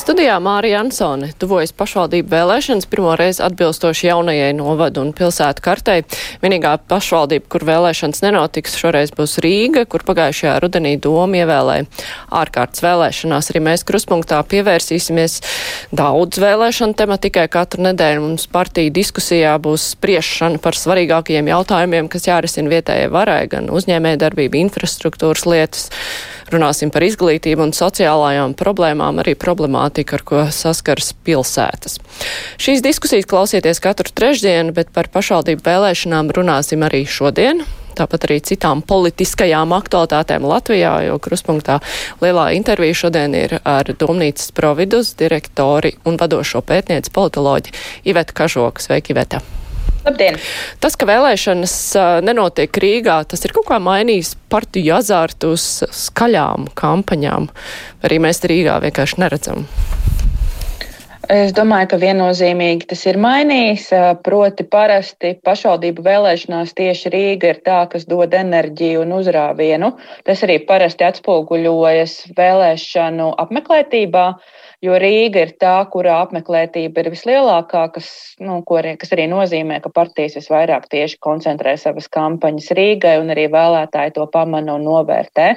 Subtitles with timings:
[0.00, 6.06] Studijā Mārija Ansone tuvojas pašvaldību vēlēšanas pirmo reizi atbilstoši jaunajai novadu un pilsētu kartei.
[6.40, 11.84] Vienīgā pašvaldība, kur vēlēšanas nenotiks, šoreiz būs Rīga, kur pagājušajā rudenī doma ievēlēja
[12.40, 13.52] ārkārtas vēlēšanās.
[13.52, 15.36] Arī mēs kruspunktā pievērsīsimies
[15.92, 17.50] daudz vēlēšanu tematikai.
[17.52, 23.68] Katru nedēļu mums partija diskusijā būs spriešana par svarīgākajiem jautājumiem, kas jārisina vietējai varai, gan
[23.68, 25.90] uzņēmē darbība, infrastruktūras lietas.
[26.50, 32.00] Runāsim par izglītību un sociālajām problēmām, arī problemātiku, ar ko saskars pilsētas.
[32.58, 37.62] Šīs diskusijas klausieties katru trešdienu, bet par pašvaldību vēlēšanām runāsim arī šodien.
[37.98, 41.80] Tāpat arī citām politiskajām aktualitātēm Latvijā, jo kruspunktā
[42.22, 47.74] lielā intervija šodien ir ar Domnīcas providus direktori un vadošo pētnieci politoloģi
[48.10, 48.82] Iveta Kažoka.
[48.82, 49.59] Sveiki, Iveta!
[50.00, 50.38] Labdien!
[50.80, 51.74] Tas, ka vēlēšanas
[52.24, 57.50] nenotiek Rīgā, tas ir kaut kā mainījis partiju azārtu uz skaļām kampaņām.
[58.08, 59.66] Arī mēs Rīgā vienkārši neredzam.
[61.30, 63.84] Es domāju, ka viennozīmīgi tas ir mainījis.
[64.26, 69.92] Proti, parasti pašvaldību vēlēšanās tieši Rīga ir tā, kas dod enerģiju un uzrāvienu.
[70.26, 74.26] Tas arī parasti atspoguļojas vēlēšanu apmeklētībā.
[74.32, 78.08] Uh, jo Rīga ir tā, kurā apmeklētība ir vislielākā, kas,
[78.42, 83.48] nu, arī, kas arī nozīmē, ka partijas visvairāk tieši koncentrē savas kampaņas Rīgai, un arī
[83.52, 85.52] vēlētāji to pamana un novērtē.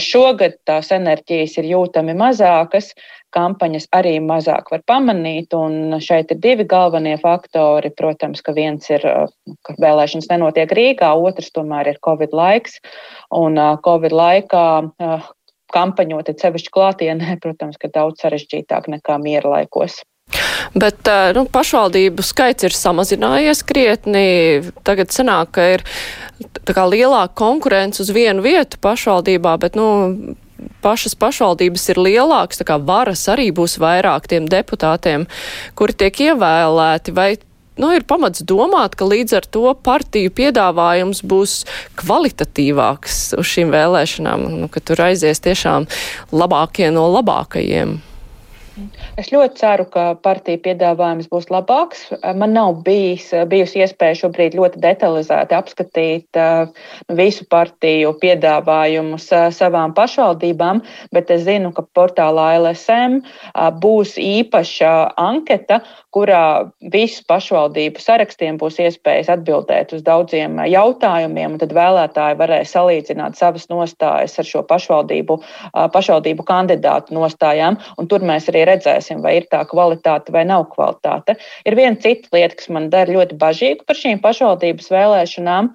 [0.00, 2.94] Šogad tās enerģijas ir jūtami mazākas
[3.36, 5.54] kampaņas arī mazāk var pamanīt.
[6.04, 7.92] Šeit ir divi galvenie faktori.
[7.96, 9.04] Protams, ka viens ir,
[9.66, 12.78] ka vēlēšanas nenotiek Rīgā, otrs tomēr ir Covid laiks.
[13.34, 14.66] Un Covid laikā
[15.72, 20.02] kampaņot, sevišķi klātienē, protams, ka daudz sarežģītāk nekā miera laikos.
[20.74, 24.26] Bet nu, pašvaldību skaits ir samazinājies krietni.
[24.84, 25.84] Tagad sanāk, ka ir
[26.66, 29.86] kā, lielāka konkurence uz vienu vietu pašvaldībā, bet nu,
[30.84, 35.28] pašas pašvaldības ir lielākas, tā kā varas arī būs vairāk tiem deputātiem,
[35.78, 37.14] kuri tiek ievēlēti.
[37.16, 37.30] Vai
[37.80, 41.60] nu, ir pamats domāt, ka līdz ar to partiju piedāvājums būs
[42.00, 45.88] kvalitatīvāks uz šīm vēlēšanām, nu, ka tur aizies tiešām
[46.32, 47.98] labākie no labākajiem.
[49.16, 52.02] Es ļoti ceru, ka partija piedāvājums būs labāks.
[52.36, 56.68] Man nav bijis, bijusi iespēja šobrīd ļoti detalizēti apskatīt uh,
[57.16, 60.82] visu partiju piedāvājumus uh, savām pašvaldībām,
[61.16, 64.92] bet es zinu, ka portālā LSM uh, būs īpaša
[65.24, 65.80] anketa,
[66.16, 73.36] kurā visu pašvaldību sarakstiem būs iespējas atbildēt uz daudziem jautājumiem, un tad vēlētāji varēs salīdzināt
[73.36, 75.36] savas nostājas ar šo pašvaldību,
[75.92, 81.36] pašvaldību kandidātu nostājām, un tur mēs arī redzēsim, vai ir tā kvalitāte vai nav kvalitāte.
[81.68, 85.72] Ir viena cita lieta, kas man dara ļoti bažīgu par šīm pašvaldības vēlēšanām,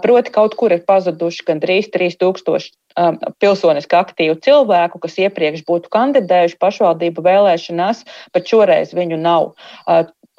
[0.00, 2.80] proti kaut kur ir pazuduši gandrīz 3000
[3.42, 8.04] pilsoniski aktīvu cilvēku, kas iepriekš būtu kandidējuši pašvaldību vēlēšanās,
[8.34, 9.52] bet šoreiz viņu nav.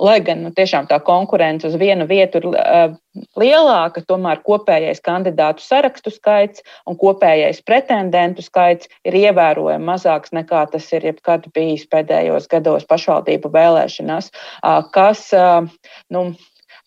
[0.02, 2.96] Lai gan nu, tiešām tā konkurence uz vienu vietu ir uh,
[3.38, 10.90] lielāka, tomēr kopējais kandidātu sarakstu skaits un kopējais pretendentu skaits ir ievērojami mazāks nekā tas
[10.98, 15.70] ir jebkad bijis pēdējos gados pašvaldību vēlēšanās, uh, kas uh,
[16.10, 16.32] nu,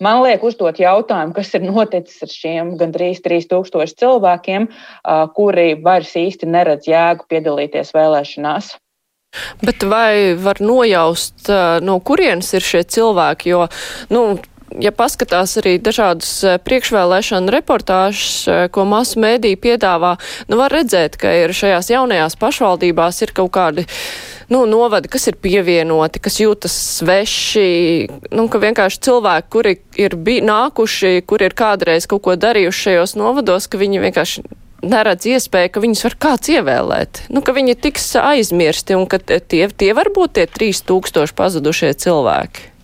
[0.05, 4.67] Man liek uzdot jautājumu, kas ir noticis ar šiem gandrīz 3000 cilvēkiem,
[5.39, 8.75] kuri vairs īsti neredz jēgu piedalīties vēlēšanās.
[9.65, 11.49] Bet vai var nojaust,
[11.85, 13.55] no kurienes ir šie cilvēki?
[13.55, 13.65] Jo,
[14.12, 14.23] nu,
[14.82, 20.16] ja paskatās arī dažādas priekšvēlēšana reportāžas, ko masu mēdī piedāvā,
[20.50, 23.87] nu var redzēt, ka ir šajās jaunajās pašvaldībās ir kaut kādi
[24.53, 27.66] nu, novadi, kas ir pievienoti, kas jūtas sveši,
[28.37, 33.66] nu, ka vienkārši cilvēki, kuri ir nākuši, kuri ir kādreiz kaut ko darījuši šajos novados,
[33.70, 34.47] ka viņi vienkārši
[34.87, 39.66] neredz iespēju, ka viņus var kāds ievēlēt, nu, ka viņi tiks aizmirsti un ka tie,
[39.69, 42.75] tie var būt tie 3000 pazudušie cilvēki.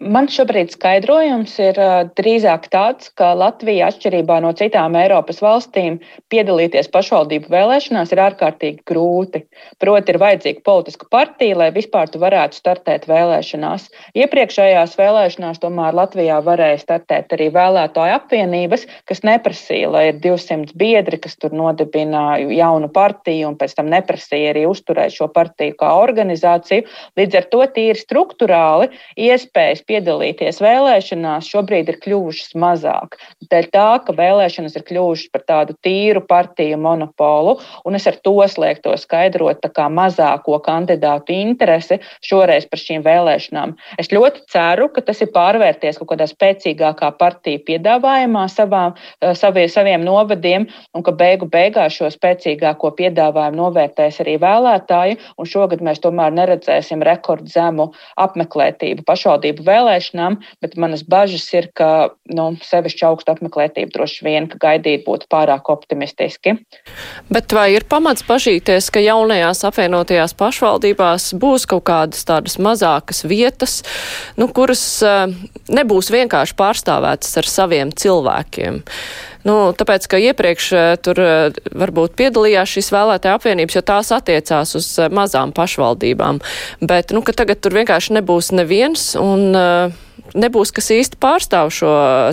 [0.00, 1.76] Man šobrīd skaidrojums ir
[2.16, 5.98] drīzāk tāds, ka Latvija, atšķirībā no citām Eiropas valstīm,
[6.32, 9.42] piedalīties pašvaldību vēlēšanās ir ārkārtīgi grūti.
[9.76, 13.90] Proti, ir vajadzīga politiska partija, lai vispār tu varētu startēt vēlēšanās.
[14.16, 21.20] Iepriekšējās vēlēšanās tomēr Latvijā varēja startēt arī vēlētāju apvienības, kas neprasīja, lai ir 200 biedri,
[21.20, 26.88] kas tur nodibina jaunu partiju un pēc tam neprasīja arī uzturēt šo partiju kā organizāciju.
[27.20, 28.88] Līdz ar to tīri struktūrāli
[29.28, 33.18] iespējas piedalīties vēlēšanās, šobrīd ir kļuvušas mazāk.
[33.50, 38.36] Dēļ tā, ka vēlēšanas ir kļuvušas par tādu tīru partiju monopolu, un es ar to
[38.48, 43.74] sliekto skaidrot mazāko kandidātu interesi šoreiz par šīm vēlēšanām.
[43.98, 49.66] Es ļoti ceru, ka tas ir pārvērties kaut kādā spēcīgākā partija piedāvājumā savām, eh, savie,
[49.68, 56.00] saviem novadiem, un ka beigu beigās šo spēcīgāko piedāvājumu novērtēs arī vēlētāji, un šogad mēs
[56.00, 63.94] tomēr neredzēsim rekordzemu apmeklētību pašvaldību vēlēšanām, bet manas bažas ir, ka nu, sevišķi augstu apmeklētību
[63.94, 66.58] droši vien, ka gaidīt būtu pārāk optimistiski.
[67.32, 73.80] Bet vai ir pamats pažīties, ka jaunajās apvienotajās pašvaldībās būs kaut kādas tādas mazākas vietas,
[74.40, 75.26] nu, kuras uh,
[75.72, 78.82] nebūs vienkārši pārstāvētas ar saviem cilvēkiem?
[79.46, 84.76] Nu, tāpēc, ka iepriekš uh, tur uh, varbūt piedalījās šīs vēlētāja apvienības, jo tās attiecās
[84.76, 86.42] uz mazām pašvaldībām.
[86.84, 90.00] Bet, nu, ka tagad tur vienkārši nebūs neviens un uh,
[90.34, 91.90] nebūs kas īsti pārstāv šo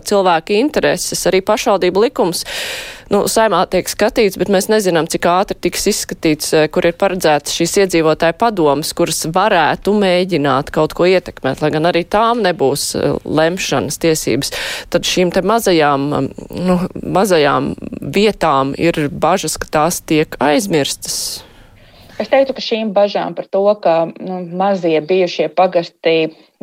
[0.08, 1.26] cilvēku intereses.
[1.30, 2.44] Arī pašvaldību likums
[3.14, 7.56] nu, saimā tiek skatīts, bet mēs nezinām, cik ātri tiks izskatīts, eh, kur ir paredzēts
[7.58, 13.18] šīs iedzīvotāju padomas, kuras varētu mēģināt kaut ko ietekmēt, lai gan arī tām nebūs eh,
[13.24, 14.54] lemšanas tiesības.
[14.94, 16.08] Tad šīm te mazajām,
[16.52, 21.47] nu, mazajām vietām ir bažas, ka tās tiek aizmirstas.
[22.18, 26.16] Es teiktu, ka šīm bažām par to, ka nu, mazie bijušie pagasti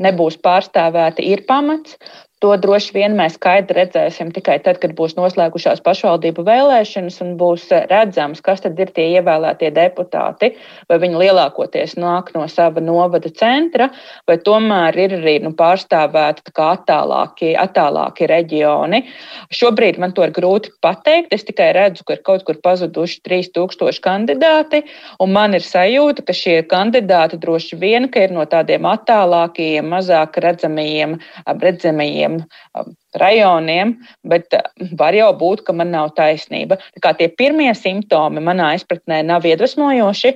[0.03, 1.95] nebūs pārstāvēti, ir pamats.
[2.44, 7.70] To droši vien mēs skaidri redzēsim tikai tad, kad būs noslēgušās pašvaldību vēlēšanas un būs
[7.88, 10.50] redzams, kas tad ir tie ievēlētie deputāti.
[10.91, 13.87] Vai viņi lielākoties nāk no sava novada centra,
[14.29, 19.00] vai tomēr ir arī nu, pārstāvēti attālāki, attālāki reģioni.
[19.49, 21.32] Šobrīd man to ir grūti pateikt.
[21.32, 24.82] Es tikai redzu, ka ir kaut kur pazuduši 3000 kandidāti,
[25.17, 31.17] un man ir sajūta, ka šie kandidāti droši vien ir no tādiem attālākajiem, mazāk redzamajiem,
[31.64, 32.46] redzamajiem tiem
[32.76, 33.96] um, rajoniem,
[34.28, 34.64] bet uh,
[34.99, 36.78] var jau būt, ka man nav taisnība.
[37.05, 40.32] Tie pirmie simptomi manā izpratnē nav iedvesmojoši,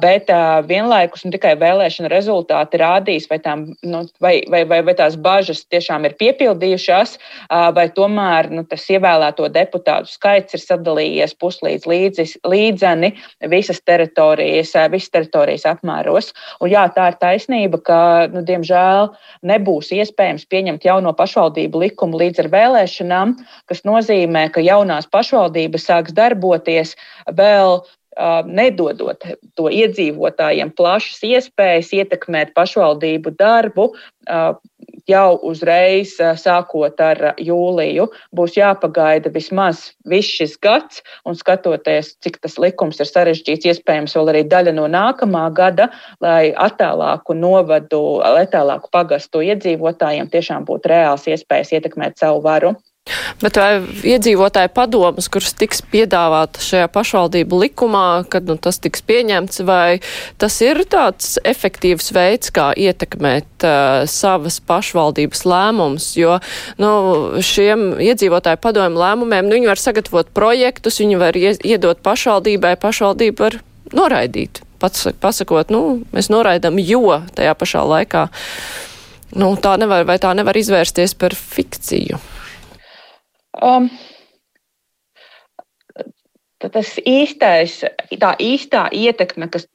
[0.00, 0.30] bet
[0.68, 5.64] vienlaikus nu, tikai vēlēšana rezultāti rādīs, vai, tām, nu, vai, vai, vai, vai tās bažas
[5.72, 7.16] tiešām ir piepildījušās,
[7.76, 13.12] vai tomēr nu, tas ievēlēto deputātu skaits ir sadalījies puslīdz līdzi, līdzeni
[13.52, 16.32] visas teritorijas, visas teritorijas apmēros.
[16.60, 18.00] Un, jā, tā ir taisnība, ka,
[18.32, 19.10] nu, diemžēl,
[19.46, 23.34] nebūs iespējams pieņemt jauno pašvaldību likumu līdz ar vēlēšanām,
[23.70, 26.94] kas nozīmē, ka jaunās pašvaldības sāks darboties
[27.38, 27.80] vēl
[28.46, 29.24] nedodot
[29.56, 33.90] to iedzīvotājiem plašas iespējas ietekmēt pašvaldību darbu,
[35.06, 42.58] jau uzreiz, sākot ar jūliju, būs jāpagaida vismaz viss šis gads, un skatoties, cik tas
[42.62, 45.90] likums ir sarežģīts, iespējams, vēl arī daļa no nākamā gada,
[46.24, 52.74] lai attālāku novadu, lai attālāku pagastu iedzīvotājiem tiešām būtu reāls iespējas ietekmēt savu varu.
[53.38, 59.62] Bet vai iedzīvotāju padomas, kuras tiks piedāvāta šajā pašvaldību likumā, kad nu, tas tiks pieņemts,
[59.68, 60.00] vai
[60.42, 66.08] tas ir tāds efektīvs veids, kā ietekmēt uh, savas pašvaldības lēmumus?
[66.18, 66.40] Jo
[66.82, 66.90] nu,
[67.46, 73.60] šiem iedzīvotāju padomu lēmumiem nu, viņi var sagatavot projektus, viņi var iedot pašvaldībai, pašvaldība var
[73.94, 74.64] noraidīt.
[74.82, 78.26] Pats pasakot, nu, mēs noraidam, jo tajā pašā laikā
[79.38, 82.18] nu, tā nevar, vai tā nevar izvērsties par fikciju.
[83.62, 83.88] Um,
[86.60, 87.80] tas īstais,
[88.20, 89.66] tā īstā ietekme, kas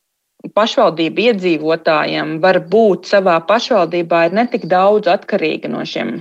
[0.58, 6.18] pašvaldību iedzīvotājiem var būt savā pašvaldībā, ir netik daudz atkarīga no šiem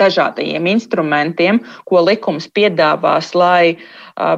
[0.00, 3.76] dažādajiem instrumentiem, ko likums piedāvās, lai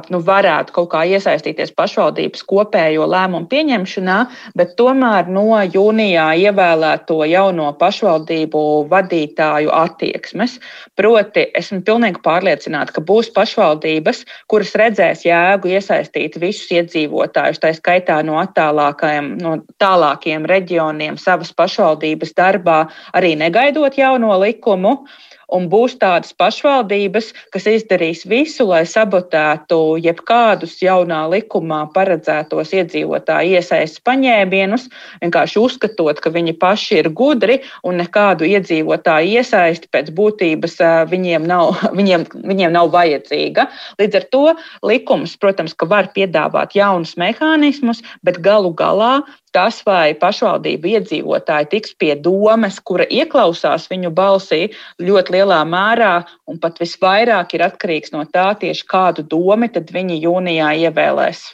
[0.09, 4.17] nu, varētu kaut kā iesaistīties pašvaldības kopējo lēmumu pieņemšanā,
[4.57, 10.57] bet tomēr no jūnijā ievēlēto jauno pašvaldību vadītāju attieksmes.
[10.97, 18.23] Proti, esmu pilnīgi pārliecināta, ka būs pašvaldības, kuras redzēs jēgu iesaistīt visus iedzīvotājus, tā skaitā
[18.25, 25.05] no no tālākiem reģioniem savas pašvaldības darbā, arī negaidot jauno likumu
[25.53, 34.03] un būs tādas pašvaldības, kas izdarīs visu, lai sabotētu jebkādus jaunā likumā paredzētos iedzīvotāju iesaistas
[34.07, 34.87] paņēmienus,
[35.23, 40.79] vienkārši uzskatot, ka viņi paši ir gudri un nekādu iedzīvotāju iesaisti pēc būtības
[41.11, 43.69] viņiem nav, viņiem, viņiem nav vajadzīga.
[44.01, 44.45] Līdz ar to
[44.85, 49.21] likums, protams, ka var piedāvāt jaunus mehānismus, bet galu galā
[49.57, 54.67] tas, vai pašvaldību iedzīvotāji tiks pie domes, kura ieklausās viņu balsī,
[55.01, 56.15] ļoti lielā mērā
[56.47, 61.47] un pat visvairāk ir atkarīgs no tā, tieši kādu domu viņi jūnijā ievēlēs.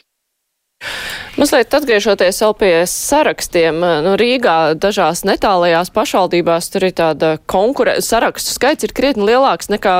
[1.34, 8.54] Mazliet atgriežoties vēl pie sarakstiem, nu, Rīgā dažās netālajās pašvaldībās tur ir tāda konkurence, sarakstu
[8.54, 9.96] skaits ir krietni lielāks nekā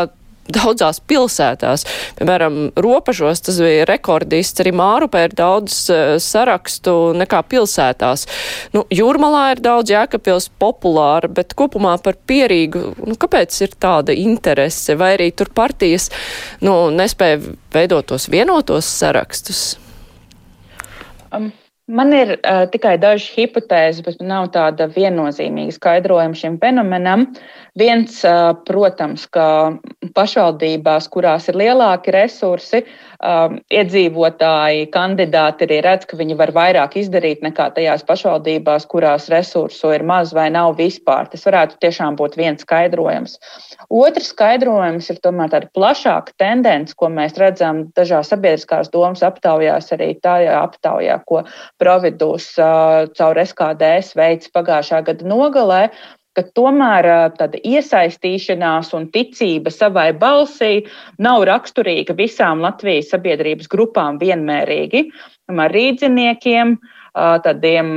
[0.52, 1.86] daudzās pilsētās.
[2.18, 8.26] Piemēram, robežos tas bija rekordists, arī Mārupē ir daudz uh, sarakstu nekā pilsētās.
[8.76, 14.98] Nu, Jūrmalā ir daudz jēkapils populāra, bet kopumā par pierīgu, nu, kāpēc ir tāda interese,
[15.00, 16.10] vai arī tur partijas,
[16.64, 17.40] nu, nespēja
[17.74, 19.66] veidot tos vienotos sarakstus?
[21.34, 21.52] Um.
[21.84, 27.26] Man ir uh, tikai dažas hipotēzes, bet nav tāda viennozīmīga skaidrojuma šim fenomenam.
[27.76, 29.76] Viens, uh, protams, ka
[30.16, 32.86] pašvaldībās, kurās ir lielāki resursi,
[33.24, 39.92] um, iedzīvotāji, kandidāti arī redz, ka viņi var vairāk izdarīt nekā tajās pašvaldībās, kurās resursu
[39.96, 41.28] ir maz vai nav vispār.
[41.32, 43.38] Tas varētu tiešām būt viens skaidrojums.
[43.88, 50.12] Otrs skaidrojums ir tomēr tāda plašāka tendence, ko mēs redzam dažās sabiedriskās domas aptaujās, arī
[50.24, 51.44] tajā aptaujā, ko
[51.80, 55.88] Providus uh, caur SKDS veids pagājušā gada nogalē
[56.34, 60.84] ka tomēr tāda iesaistīšanās un ticība savai balsī
[61.22, 65.06] nav raksturīga visām Latvijas sabiedrības grupām vienmērīgi.
[65.54, 66.76] Ar rīdziniekiem,
[67.14, 67.88] tādiem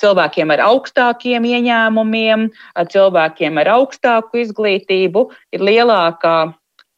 [0.00, 2.46] cilvēkiem ar augstākiem ieņēmumiem,
[2.92, 6.38] cilvēkiem ar augstāku izglītību ir lielākā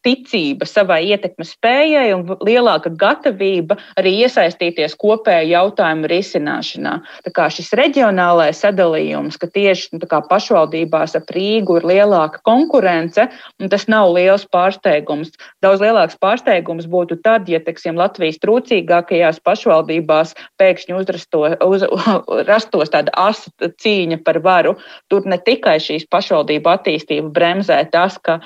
[0.09, 6.95] ticība savai ietekmes spējai un lielāka gatavība arī iesaistīties kopēju jautājumu risināšanā.
[7.27, 13.29] Tā kā šis reģionālais sadalījums, ka tieši nu, pašvaldībās ap Rīgu ir lielāka konkurence,
[13.71, 15.35] tas nav liels pārsteigums.
[15.65, 21.85] Daudz lielāks pārsteigums būtu tad, ja teiksim, Latvijas trūcīgākajās pašvaldībās pēkšņi uzrasto, uz,
[22.51, 24.77] rastos tāda asa cīņa par varu.
[25.13, 28.39] Tur ne tikai šīs pašvaldību attīstību bremzē tas, ka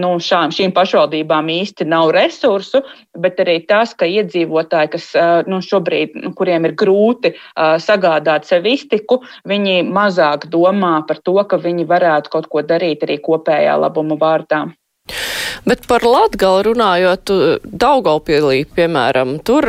[0.00, 2.82] nu, šām, šīm pašvaldībām īsti nav resursu,
[3.18, 5.06] bet arī tas, ka iedzīvotāji, kas
[5.46, 11.56] nu, šobrīd, nu, kuriem ir grūti sagādāt sev iztiku, viņi mazāk domā par to, ka
[11.56, 14.66] viņi varētu kaut ko darīt arī kopējā labuma vārdā.
[15.66, 17.30] Bet par Latgali runājot,
[17.64, 19.66] Daugaupilī, piemēram, tur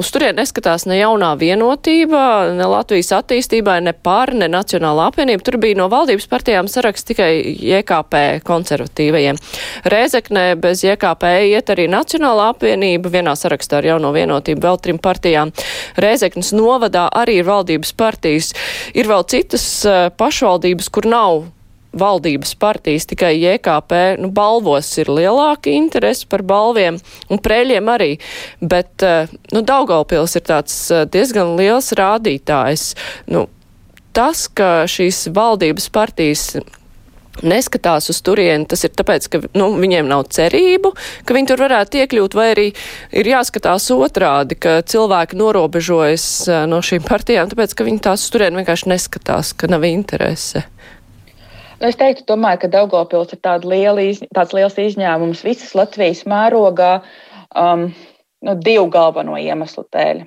[0.00, 2.20] Uz turien neskatās ne jaunā vienotība,
[2.56, 5.44] ne Latvijas attīstībai, ne pār, ne Nacionālā apvienība.
[5.44, 7.28] Tur bija no valdības partijām saraksts tikai
[7.60, 9.36] JKP konservatīvajiem.
[9.92, 15.52] Rēzeknē bez JKP iet arī Nacionālā apvienība, vienā sarakstā ar jauno vienotību vēl trim partijām.
[16.00, 18.54] Rēzeknes novadā arī ir valdības partijas.
[18.96, 21.42] Ir vēl citas uh, pašvaldības, kur nav
[21.92, 28.10] valdības partijas, tikai JKP, nu, balvos ir lielāka interese par balviem, un prēļiem arī,
[28.60, 32.94] bet, eh, nu, Daugaupils ir tāds eh, diezgan liels rādītājs.
[33.30, 33.48] Nu,
[34.14, 36.52] tas, ka šīs valdības partijas
[37.46, 40.92] neskatās uz turieni, tas ir tāpēc, ka nu, viņiem nav cerību,
[41.24, 42.66] ka viņi tur varētu iekļūt, vai arī
[43.16, 48.34] ir jāskatās otrādi, ka cilvēki norobežojas eh, no šīm partijām, tāpēc, ka viņi tās uz
[48.34, 50.66] turieni vienkārši neskatās, ka nav interese.
[51.80, 54.02] Nu, es teiktu, tomēr, ka Daugopils ir liela,
[54.36, 56.90] tāds liels izņēmums visas Latvijas mērogā
[57.56, 57.86] um,
[58.44, 60.26] nu, divu galveno iemeslu dēļ.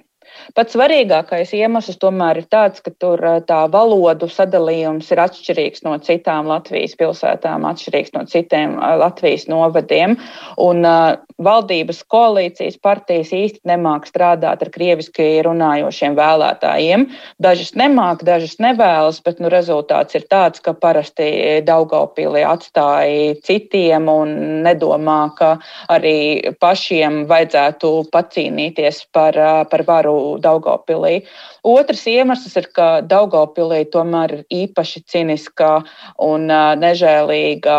[0.57, 6.49] Pats svarīgākais iemesls tomēr ir tāds, ka tur tā valodu sadalījums ir atšķirīgs no citām
[6.51, 10.17] Latvijas pilsētām, atšķirīgs no citiem Latvijas novadiem.
[10.61, 17.07] Un uh, valdības koalīcijas partijas īsti nemāk strādāt ar krieviski runājošiem vēlētājiem.
[17.43, 24.35] Dažas nemāk, dažas nevēlas, bet nu, rezultāts ir tāds, ka parasti Daugaupīlī atstāja citiem un
[24.65, 25.55] nedomā, ka
[25.93, 29.37] arī pašiem vajadzētu pacīnīties par,
[29.71, 31.23] par varu Daugopilī.
[31.67, 35.75] Otrs iemesls ir, ka Daugopilī tomēr ir īpaši ciniska
[36.23, 36.49] un
[36.83, 37.77] nežēlīga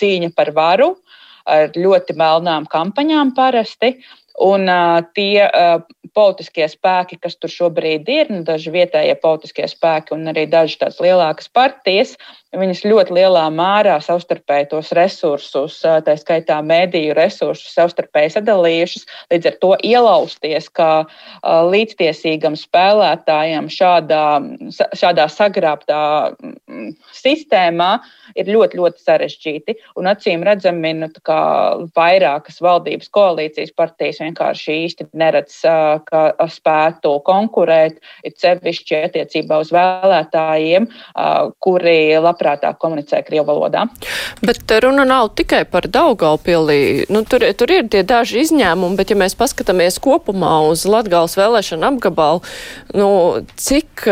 [0.00, 0.94] cīņa par varu
[1.50, 3.96] ar ļoti melnām kampaņām parasti.
[4.40, 5.82] Un uh, tie uh,
[6.16, 11.00] politiskie spēki, kas tur šobrīd ir, nu, daži vietējie politiskie spēki un arī daži tādas
[11.02, 12.14] lielākas partijas,
[12.56, 19.58] viņas ļoti lielā mērā savstarpēji tos resursus, tā skaitā mēdīju resursus, savstarpēji sadalījušas, līdz ar
[19.62, 20.90] to ielausties kā
[21.70, 24.24] līdztiesīgam spēlētājam šādā,
[24.98, 26.00] šādā sagrābtā
[27.14, 27.90] sistēmā
[28.34, 29.76] ir ļoti, ļoti sarežģīti.
[30.00, 31.10] Un acīm redzami, nu,
[31.94, 35.60] vairākas valdības koalīcijas partijas vienkārši īsti neredz,
[36.10, 40.90] ka spētu konkurēt, ir sevišķi attiecībā uz vēlētājiem,
[41.62, 43.86] kuri labprāt labprātāk komunicē Krievu valodā.
[44.42, 47.06] Bet runa nav tikai par Daugaupilī.
[47.12, 51.86] Nu, tur, tur ir tie daži izņēmumi, bet ja mēs paskatāmies kopumā uz Latgales vēlēšanu
[51.92, 52.42] apgabalu,
[52.96, 53.10] nu,
[53.56, 54.06] cik,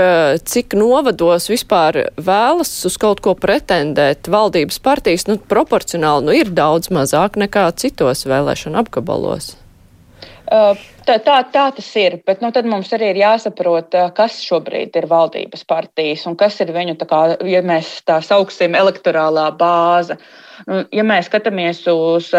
[0.45, 6.93] cik novados vispār vēlas uz kaut ko pretendēt valdības partijas, nu, proporcionāli nu, ir daudz
[6.95, 9.57] mazāk nekā citos vēlēšanu apgabalos.
[10.49, 10.73] Uh,
[11.05, 12.19] tā, tā, tā tas ir.
[12.27, 16.73] Bet nu, tad mums arī ir jāsaprot, kas šobrīd ir valdības partijas un kas ir
[16.73, 20.17] viņu, kā, ja mēs tā sauksim, elektorālā bāze.
[20.17, 22.31] Nu, ja mēs skatāmies uz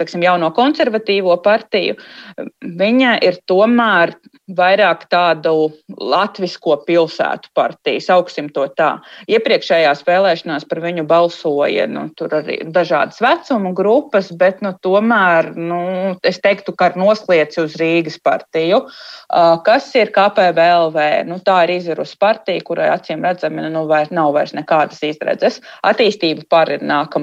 [0.00, 1.96] teksim, jauno konservatīvo partiju,
[2.60, 4.14] viņa ir tomēr
[4.56, 5.70] vairāk tādu
[6.00, 8.90] latvisko pilsētu partiju, sauksim to tā.
[9.30, 12.08] Iepriekšējās vēlēšanās par viņu balsoja nu,
[12.40, 15.80] arī dažādas vecuma grupas, bet nu, tomēr nu,
[16.26, 18.82] es teiktu, ka ar noslieci uz Rīgas partiju.
[19.66, 21.06] Kas ir KPVLV?
[21.28, 25.60] Nu, tā ir izvirus partija, kurai acīm redzami nu, vairs, nav vairs nekādas izredzes.
[25.86, 27.19] Attīstība par ir nākamā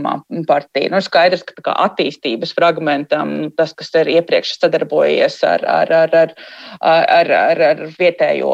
[0.48, 0.92] partija.
[0.94, 6.16] Nu, skaidrs, ka kā, attīstības fragmentam nu, tas, kas ir iepriekš sadarbojies ar, ar, ar,
[6.18, 6.36] ar,
[6.82, 8.52] ar ar, ar, vietējo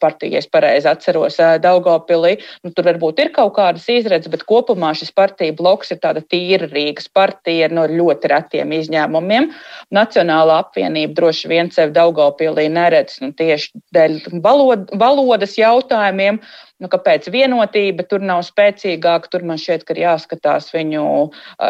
[0.00, 2.36] partiju, ja es pareizi atceros, Daugopilī.
[2.64, 6.68] Nu, tur varbūt ir kaut kādas izredzes, bet kopumā šis partija bloks ir tāda tīra
[6.70, 9.50] Rīgas partija no ļoti retiem izņēmumiem.
[9.94, 16.40] Nacionālā apvienība droši vien sev Daugopilī neredz nu, tieši dēļ valod, valodas jautājumiem.
[16.80, 19.28] Nu, kāpēc vienotība tur nav spēcīgāka?
[19.28, 21.02] Tur man šķiet, ka ir jāskatās viņu,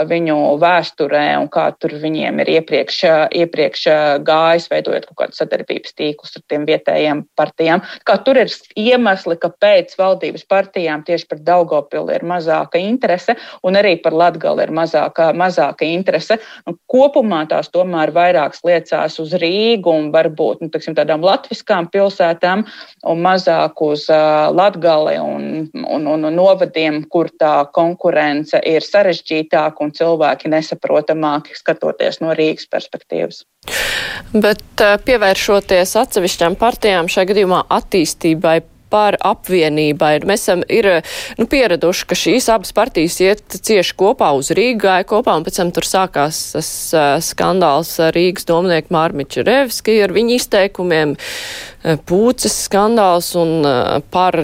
[0.06, 3.00] viņu vēsturē un kā tur viņiem ir iepriekš,
[3.40, 3.86] iepriekš
[4.26, 7.82] gājis, veidojot kaut kādus sadarbības tīklus ar tiem vietējiem partijām.
[8.06, 13.34] Kā tur ir iemesli, kāpēc valdības partijām tieši par Daugopili ir mazāka interese
[13.66, 16.38] un arī par Latgali ir mazāka, mazāka interese.
[16.68, 22.62] Nu, kopumā tās tomēr vairākas liecās uz Rīgu un varbūt nu, tiksim, tādām latviskām pilsētām
[23.10, 28.82] un mazāk uz uh, Latgali Latgali un, un, un, un novadiem, kur tā konkurence ir
[28.82, 33.44] sarežģītāka un cilvēki nesaprotamāki skatoties no Rīgas perspektīvas.
[34.32, 34.62] Bet
[35.04, 40.24] pievēršoties atsevišķām partijām, šajā gadījumā attīstībai par apvienībai.
[40.26, 40.88] Mēs esam ir,
[41.38, 45.60] nu, pieraduši, ka šīs abas partijas iet cieši kopā uz Rīgu, gāja kopā, un pēc
[45.60, 46.70] tam tur sākās tas
[47.28, 51.14] skandāls Rīgas domnieku Mārmiča Revski ar viņu izteikumiem,
[52.10, 53.62] pūces skandāls un
[54.10, 54.42] par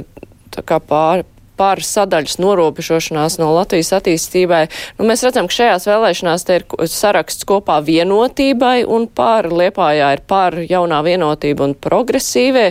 [0.65, 1.25] pār,
[1.57, 4.67] par sadaļas norobežošanās no Latvijas attīstībai.
[4.99, 10.25] Nu, mēs redzam, ka šajās vēlēšanās te ir saraksts kopā vienotībai un par Liepājā ir
[10.29, 12.71] par jaunā vienotība un progresīvie.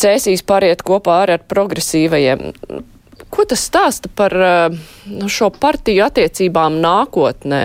[0.00, 2.50] Cēsīs pāriet kopā ar, ar progresīvajiem.
[3.30, 7.64] Ko tas stāsta par nu, šo partiju attiecībām nākotnē?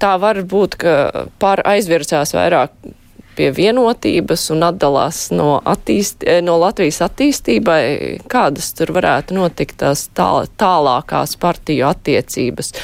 [0.00, 2.72] Tā var būt, ka par aizvirzās vairāk
[3.36, 7.82] pie vienotības un atdalās no, attīst, eh, no Latvijas attīstībai,
[8.30, 12.74] kādas tur varētu notikt tās tāl, tālākās partiju attiecības?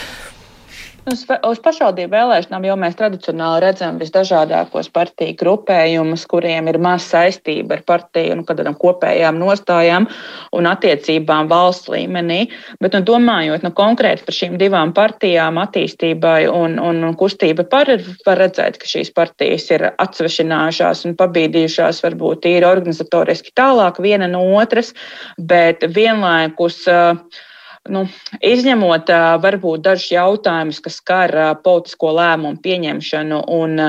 [1.09, 7.79] Uz, uz pašvaldību vēlēšanām jau mēs tradicionāli redzam visdažādākos partiju grupējumus, kuriem ir maz saistība
[7.79, 10.11] ar partiju un kādām kopējām nostājām
[10.57, 12.43] un attiecībām valsts līmenī.
[12.85, 17.95] Bet, nu, domājot nu, konkrēti par šīm divām partijām, attīstībai un, un kustība par,
[18.27, 24.45] var redzēt, ka šīs partijas ir atsvešinājušās un pabīdījušās varbūt tīri organizatoriski tālāk viena no
[24.61, 24.93] otras,
[25.41, 26.85] bet vienlaikus.
[26.91, 27.47] Uh,
[27.89, 28.03] Nu,
[28.45, 29.09] izņemot
[29.41, 31.33] varbūt dažus jautājumus, kas skar
[31.65, 33.81] politisko lēmumu pieņemšanu un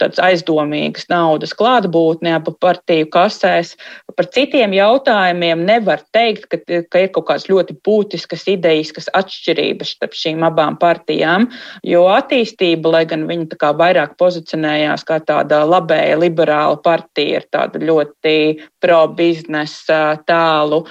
[0.00, 3.74] tādas aizdomīgas naudas klātbūtni abu partiju kasēs,
[4.16, 9.92] par citiem jautājumiem nevar teikt, ka, ka ir kaut kādas ļoti būtiskas idejas, kas atšķirības
[9.98, 11.50] starp šīm abām partijām.
[11.84, 18.64] Jo attīstība, lai gan kā vairāk pozicionējās kā tāda labēja liberāla partija, ir tāda ļoti
[18.80, 20.86] pro-biznesa tālu,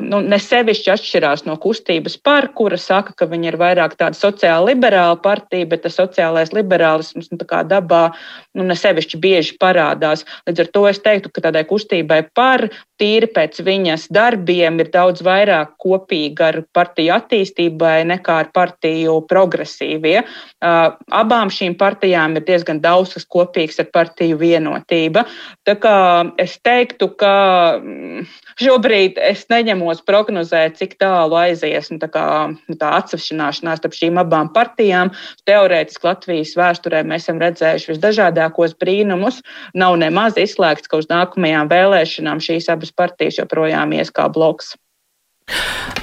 [0.00, 4.16] nu, ne sevišķi atšķirās no kustības kustības par, kura saka, ka viņi ir vairāk tāda
[4.16, 8.12] sociāla liberāla partija, bet tas sociālais liberālisms nu, dabā
[8.54, 10.24] nu, ne sevišķi bieži parādās.
[10.46, 15.20] Līdz ar to es teiktu, ka tādai kustībai par tīri pēc viņas darbiem ir daudz
[15.22, 20.22] vairāk kopīga ar partiju attīstībai nekā ar partiju progresīvie.
[20.62, 25.26] Abām šīm partijām ir diezgan daudz kas kopīgs ar partiju vienotība.
[25.66, 25.96] Tā kā
[26.38, 27.34] es teiktu, ka
[27.82, 28.24] mm,
[28.62, 34.20] šobrīd es neņemos prognozēt, cik tālu aizies nu, tā, kā, nu, tā atsevišķināšanās starp šīm
[34.22, 35.12] abām partijām.
[35.48, 39.42] Teorētiski Latvijas vēsturē mēs esam redzējuši visdažādākos brīnumus.
[39.74, 44.74] Nav nemaz izslēgts, ka uz nākamajām vēlēšanām šīs abas partijas joprojām ies kā bloks.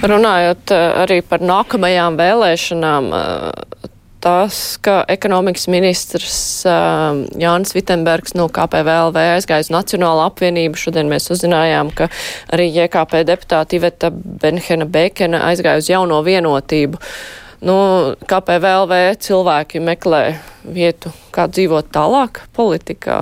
[0.01, 3.89] Runājot eh, arī par nākamajām vēlēšanām, eh,
[4.21, 6.37] tas, ka ekonomikas ministrs
[6.69, 10.77] uh, Jānis Vitenbergs no KPVLV aizgāja uz Nacionālo apvienību.
[10.77, 12.07] Šodien mēs uzzinājām, ka
[12.53, 17.01] arī JKP deputāta Iveta Benhena Bekena aizgāja uz jauno vienotību.
[17.65, 17.75] Nu,
[18.29, 20.23] KPVLV cilvēki meklē
[20.65, 23.19] vietu, kā dzīvot tālāk politikā.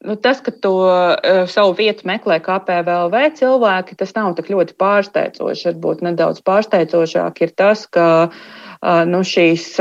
[0.00, 5.68] Nu, tas, ka to uh, savu vietu meklē KPVLV cilvēki, tas nav tik ļoti pārsteidzoši.
[5.72, 9.74] Varbūt nedaudz pārsteidzošāk ir tas, ka uh, nu, šīs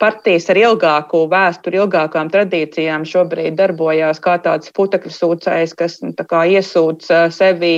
[0.00, 6.14] partijas ar ilgāku vēsturi, ilgākām tradīcijām šobrīd darbojās kā tāds putekļu sūcējs, kas nu,
[6.56, 7.76] iesūc sevi.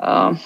[0.00, 0.36] Uh,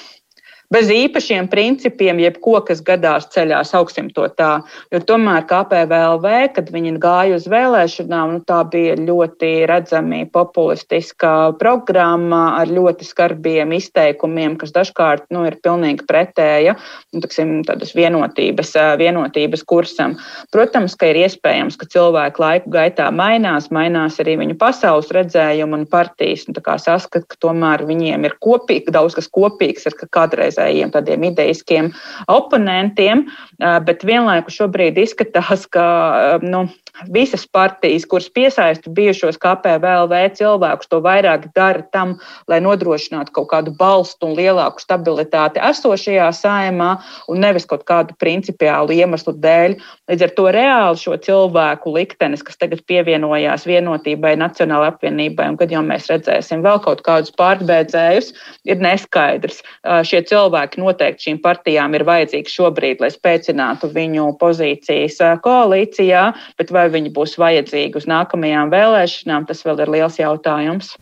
[0.72, 4.58] bez īpašiem principiem, jebko, kas gadās ceļā, sauksim to tā.
[4.92, 12.56] Jo tomēr KPVLV, kad viņi gāja uz vēlēšanām, nu, tā bija ļoti redzami populistiska programma
[12.60, 16.76] ar ļoti skarbiem izteikumiem, kas dažkārt nu, ir pilnīgi pretēja
[17.14, 17.60] nu, taksim,
[17.94, 20.16] vienotības, vienotības kursam.
[20.54, 25.86] Protams, ka ir iespējams, ka cilvēki laiku gaitā mainās, mainās arī viņu pasaules redzējumu un
[25.90, 31.26] partijas nu, saskata, ka tomēr viņiem ir kopīgi, daudz kas kopīgs ar kādreizēju iekšējiem tādiem
[31.30, 31.90] ideiskiem
[32.30, 33.26] oponentiem,
[33.58, 36.66] bet vienlaikus šobrīd izskatās, ka nu,
[37.12, 42.16] visas partijas, kuras piesaista bijušos KPVLV cilvēkus, to vairāk dara tam,
[42.48, 46.94] lai nodrošinātu kaut kādu balstu un lielāku stabilitāti esošajā saimā
[47.28, 49.76] un nevis kaut kādu principiālu iemeslu dēļ.
[50.10, 55.72] Līdz ar to reāli šo cilvēku liktenis, kas tagad pievienojās vienotībai, Nacionālajai apvienībai, un kad
[55.72, 58.32] jau mēs redzēsim vēl kaut kādus pārbēdzējus,
[58.68, 59.62] ir neskaidrs.
[60.06, 66.24] Šie cilvēki noteikti šīm partijām ir vajadzīgi šobrīd, lai spēcinātu viņu pozīcijas koalīcijā,
[66.60, 70.94] bet vai vai viņi būs vajadzīgi uz nākamajām vēlēšanām, tas vēl ir liels jautājums.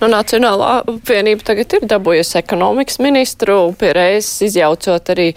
[0.00, 5.30] Nu, Nacionālā apvienība tagad ir dabūjusi ekonomikas ministru, pie reizes izjaucot arī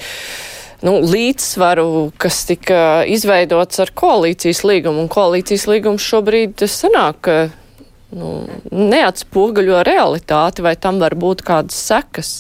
[0.84, 5.06] nu, līdzsvaru, kas tika izveidots ar koalīcijas līgumu.
[5.06, 7.32] Un koalīcijas līgums šobrīd sanāk,
[8.18, 8.32] nu,
[8.72, 12.32] neatspoguļo realitāti, vai tam var būt kādas sekas,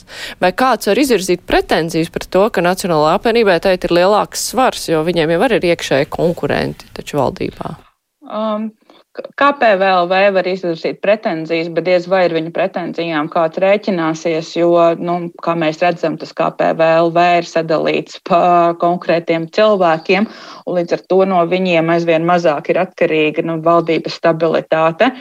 [0.43, 5.03] vai kāds var izvirzīt pretenzijas par to, ka Nacionālajā apvienībai teikt ir lielāks svars, jo
[5.05, 7.75] viņiem jau var ir iekšēji konkurenti taču valdībā.
[8.23, 8.71] Um,
[9.13, 15.53] KPVLV var izvirzīt pretenzijas, bet diez vai ar viņu pretenzijām kāds rēķināsies, jo, nu, kā
[15.59, 18.39] mēs redzam, tas KPVLV ir sadalīts pa
[18.81, 20.25] konkrētiem cilvēkiem,
[20.65, 25.11] un līdz ar to no viņiem aizvien mazāk ir atkarīga nu, valdības stabilitāte.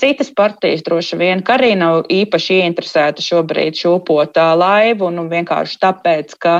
[0.00, 6.54] Citas partijas droši vien arī nav īpaši ieinteresēta šobrīd šūpot laivu, nu, vienkārši tāpēc, ka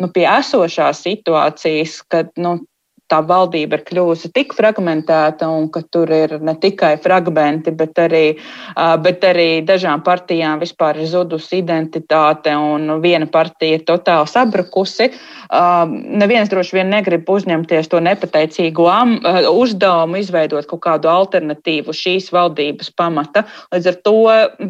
[0.00, 2.56] nu, pie esošās situācijas, kad nu,
[3.10, 8.24] tā valdība ir kļuvusi tik fragmentēta un ka tur ir ne tikai fragmenti, bet arī,
[9.02, 15.10] bet arī dažām partijām vispār ir zudusi identitāte un viena partija ir totāli sabrukusi.
[16.22, 18.88] Neviens droši vien negrib uzņemties to nepateicīgo
[19.52, 23.44] uzdevumu, izveidot kaut kādu alternatīvu šīs valdības pamata.
[23.74, 24.16] Līdz ar to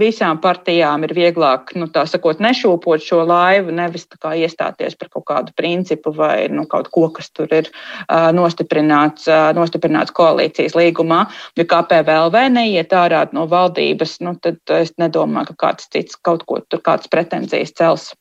[0.00, 5.56] visām partijām ir vieglāk, nu, tā sakot, nešūpot šo laivu, nevis iestāties par kaut kādu
[5.56, 11.24] principu vai nu, kaut ko, kas tur ir uh, nostiprināts, nostiprināts koalīcijas līgumā.
[11.58, 16.60] Ja KPVLV neiet ārā no valdības, nu, tad es nedomāju, ka kāds cits kaut ko
[16.64, 18.12] tur kādas pretenzijas cels.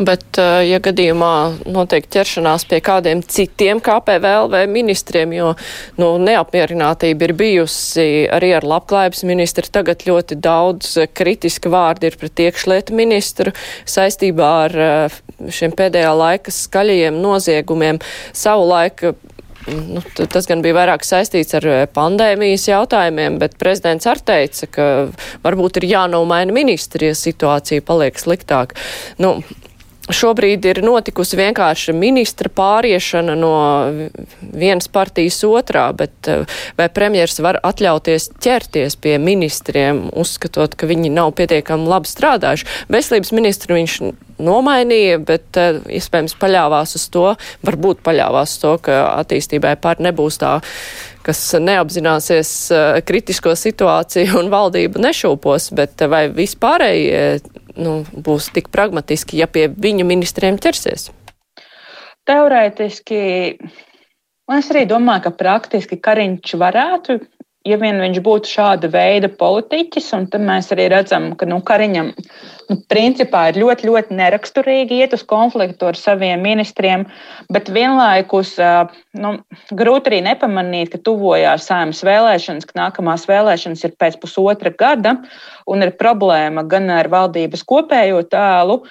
[0.00, 1.32] Bet, ja gadījumā
[1.68, 5.50] notiek ķeršanās pie kādiem citiem KPVLV ministriem, jo
[6.00, 12.40] nu, neapmierinātība ir bijusi arī ar labklājības ministru, tagad ļoti daudz kritiska vārdi ir pret
[12.46, 13.52] iekšlietu ministru
[13.84, 14.78] saistībā ar
[15.52, 18.00] šiem pēdējā laika skaļajiem noziegumiem.
[18.32, 19.04] Savulaik
[19.66, 24.86] Nu, tas gan bija vairāk saistīts ar pandēmijas jautājumiem, bet prezidents arī teica, ka
[25.44, 28.78] varbūt ir jānomaina ministri, ja situācija paliek sliktāka.
[29.22, 29.36] Nu,
[30.10, 33.52] Šobrīd ir notikusi vienkārši ministra pāriešana no
[34.40, 36.42] vienas partijas otrā, bet eh,
[36.78, 42.66] vai premjers var atļauties ķerties pie ministriem, uzskatot, ka viņi nav pietiekami labi strādājuši?
[42.90, 43.96] Veselības ministru viņš
[44.42, 47.24] nomainīja, bet uh, iespējams paļāvās uz to,
[47.62, 50.56] varbūt paļāvās uz to, ka attīstībai pār nebūs tā,
[51.26, 57.24] kas neapzināsies uh, kritisko situāciju un valdību nešūpos, bet vai vispārējie
[57.80, 61.10] nu, būs tik pragmatiski, ja pie viņu ministriem ķersies?
[62.28, 63.20] Teorētiski,
[64.54, 67.18] es arī domāju, ka praktiski Kariņš varētu
[67.68, 72.10] ja vien viņš būtu šāda veida politiķis, un tad mēs arī redzam, ka nu, Kariņam
[72.68, 77.06] nu, principā ir ļoti, ļoti neraksturīgi iet uz konfliktu ar saviem ministriem,
[77.52, 78.54] bet vienlaikus
[79.18, 79.34] nu,
[79.78, 85.16] grūti arī nepamanīt, ka tuvojās saimnes vēlēšanas, ka nākamās vēlēšanas ir pēc pusotra gada,
[85.70, 88.82] un ir problēma gan ar valdības kopējo tēlu,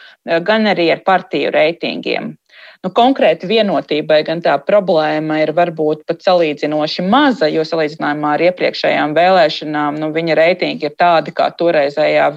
[0.47, 2.36] gan arī ar partiju reitingiem.
[2.82, 9.12] Nu, konkrēti vienotībai gan tā problēma ir varbūt pat salīdzinoši maza, jo salīdzinājumā ar iepriekšējām
[9.13, 12.32] vēlēšanām nu, viņa reitingi ir tādi, kā toreizējā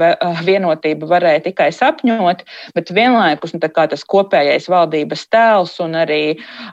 [0.44, 2.42] vienotība varēja tikai sapņot,
[2.76, 6.20] bet vienlaikus nu, tas kopējais valdības tēls un arī,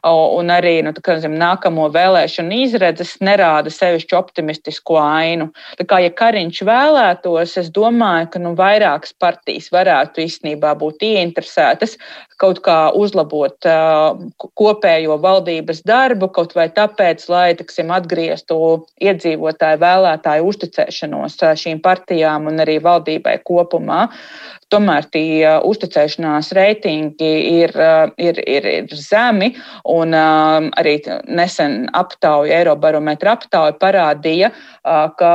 [0.03, 5.47] un arī nu, kā, zin, nākamo vēlēšanu izredzes nerāda sevišķu optimistisku ainu.
[5.79, 11.95] Tā kā, ja Kariņš vēlētos, es domāju, ka nu, vairākas partijas varētu īstenībā būt ieinteresētas
[12.41, 20.47] kaut kā uzlabot atkārtot kopējo valdības darbu, kaut vai tāpēc, lai tiksim, atgrieztu iedzīvotāju vēlētāju
[20.49, 24.09] uzticēšanos šīm partijām un arī valdībai kopumā.
[24.71, 27.73] Tomēr tie uzticēšanās reitingi ir,
[28.17, 29.51] ir, ir, ir zemi,
[29.83, 30.95] un arī
[31.27, 35.33] nesen aptauja, Eirobarometra aptauja parādīja, ka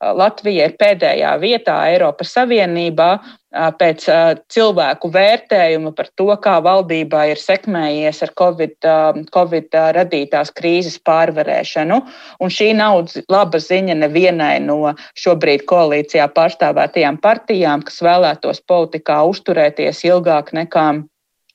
[0.00, 3.10] Latvija ir pēdējā vietā Eiropas Savienībā
[3.50, 4.04] pēc
[4.50, 8.88] cilvēku vērtējuma par to, kā valdībā ir sekmējies ar COVID,
[9.34, 12.00] COVID radītās krīzes pārvarēšanu.
[12.40, 20.04] Un šī nav laba ziņa nevienai no šobrīd koalīcijā pārstāvētajām partijām, kas vēlētos politikā uzturēties
[20.06, 20.86] ilgāk nekā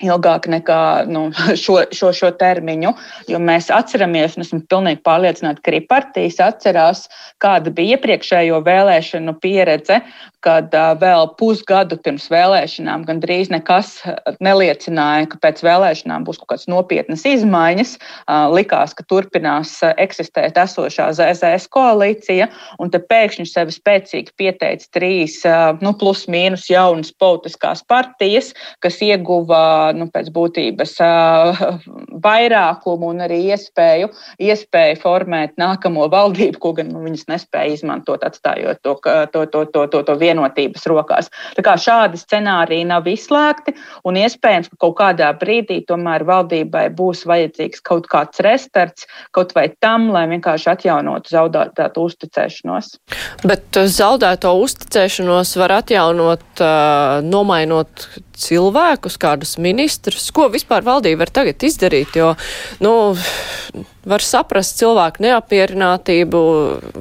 [0.03, 1.29] ilgāk nekā nu,
[1.63, 2.91] šo, šo, šo termiņu,
[3.31, 7.05] jo mēs atceramies, un esmu pilnīgi pārliecināta, ka arī partijas atcerās,
[7.43, 10.01] kāda bija iepriekšējo vēlēšanu pieredze,
[10.45, 13.95] kad uh, vēl pusgadu pirms vēlēšanām gandrīz nekas
[14.43, 17.95] neliecināja, ka pēc vēlēšanām būs kaut kādas nopietnas izmaiņas.
[18.25, 22.49] Uh, likās, ka turpinās eksistēt esošā ZZS koalīcija,
[22.83, 28.51] un te pēkšņi sevi spēcīgi pieteica trīs, uh, nu, plus mīnus jaunas politiskās partijas,
[28.85, 30.95] kas ieguva nu, pēc būtības
[32.25, 34.09] vairākumu un arī iespēju,
[34.41, 39.85] iespēju formēt nākamo valdību, ko gan nu, viņas nespēja izmantot, atstājot to, to, to, to,
[39.91, 41.29] to, to vienotības rokās.
[41.57, 43.75] Tā kā šādi scenāriji nav izslēgti,
[44.07, 49.67] un iespējams, ka kaut kādā brīdī tomēr valdībai būs vajadzīgs kaut kāds restarts, kaut vai
[49.83, 52.93] tam, lai vienkārši atjaunotu zaudētātu uzticēšanos.
[53.45, 56.63] Bet zaudēto uzticēšanos var atjaunot,
[57.25, 58.07] nomainot
[58.39, 62.33] cilvēkus, kādus ministrus, ko vispār valdība var tagad izdarīt, jo,
[62.83, 62.93] nu,
[64.05, 66.41] var saprast cilvēku neapmierinātību.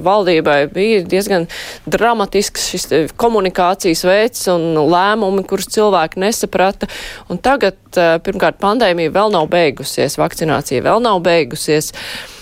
[0.05, 1.47] Valdībai bija diezgan
[1.85, 2.87] dramatisks šis
[3.21, 6.89] komunikācijas veids un lēmumi, kurus cilvēki nesaprata.
[7.29, 11.93] Un tagad, eh, pirmkārt, pandēmija vēl nav beigusies, vakcinācija vēl nav beigusies.
[11.93, 12.34] Uh,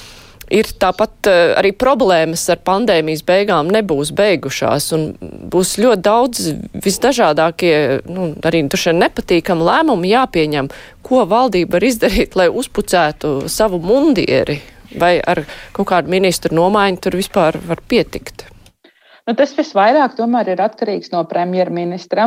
[0.54, 5.08] ir tāpat uh, arī problēmas ar pandēmijas beigām nebūs beigušās un
[5.54, 6.48] būs ļoti daudz
[6.86, 7.76] visdažādākie,
[8.10, 10.72] nu, arī tušiem nepatīkami lēmumi jāpieņem,
[11.04, 14.62] ko valdība var izdarīt, lai uzpucētu savu mundieri,
[15.00, 18.53] vai ar kaut kādu ministru nomaiņu tur vispār var pietikt.
[19.24, 22.26] Nu, tas visvairāk tomēr ir atkarīgs no premjerministra.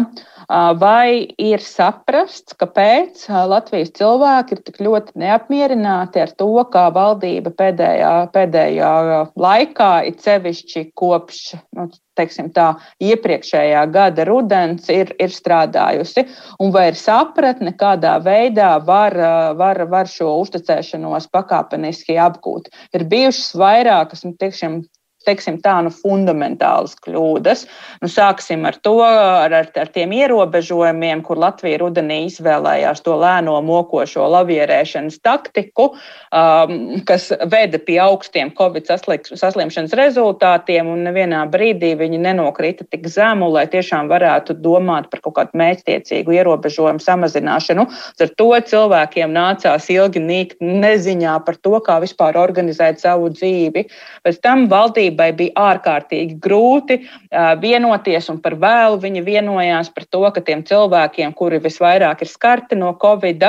[0.80, 8.14] Vai ir saprasts, kāpēc Latvijas cilvēki ir tik ļoti neapmierināti ar to, kā valdība pēdējā,
[8.32, 8.94] pēdējā
[9.36, 11.42] laikā, it sevišķi kopš
[11.76, 12.70] nu, teiksim, tā,
[13.04, 16.24] iepriekšējā gada rudens ir, ir strādājusi,
[16.64, 19.18] un vai ir sapratne, kādā veidā var,
[19.60, 22.72] var, var šo uzticēšanos pakāpeniski apgūt.
[22.96, 24.80] Ir bijušas vairākas, nu, tiešām
[25.26, 27.66] teiksim, tā, nu, fundamentālas kļūdas.
[28.02, 33.58] Nu, sāksim ar to, ar, ar, ar tiem ierobežojumiem, kur Latvija rudenī izvēlējās to lēno
[33.66, 35.90] mokošo lavierēšanas taktiku,
[36.30, 36.76] um,
[37.08, 43.66] kas veda pie augstiem Covid saslimšanas rezultātiem, un nevienā brīdī viņi nenokrita tik zemu, lai
[43.72, 47.86] tiešām varētu domāt par kaut kādu mērķtiecīgu ierobežojumu samazināšanu.
[48.26, 53.86] Ar to cilvēkiem nācās ilgi nīkt neziņā par to, kā vispār organizēt savu dzīvi.
[54.26, 57.00] Pēc tam valdība valdībai bija ārkārtīgi grūti
[57.60, 62.76] vienoties, un par vēlu viņi vienojās par to, ka tiem cilvēkiem, kuri visvairāk ir skarti
[62.76, 63.42] no Covid,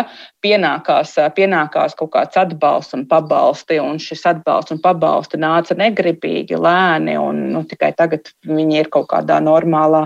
[0.48, 7.18] pienākās, pienākās kaut kāds atbalsts un pabalsti, un šis atbalsts un pabalsti nāca negribīgi, lēni,
[7.20, 10.06] un nu, tikai tagad viņi ir kaut kādā normālā,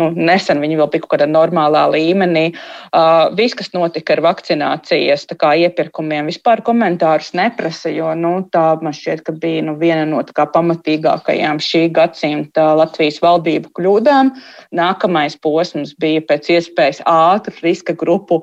[0.00, 2.46] nu, nesen viņi vēl bija kaut kādā normālā līmenī.
[3.38, 9.24] Viss, kas notika ar vakcinācijas kā, iepirkumiem, vispār komentārus neprasa, jo nu, tā man šķiet,
[9.26, 14.32] ka bija nu, viena no pamat pamatīgākajām šī gadsimta Latvijas valdību kļūdām.
[14.76, 18.42] Nākamais posms bija pēc iespējas ātru riska grupu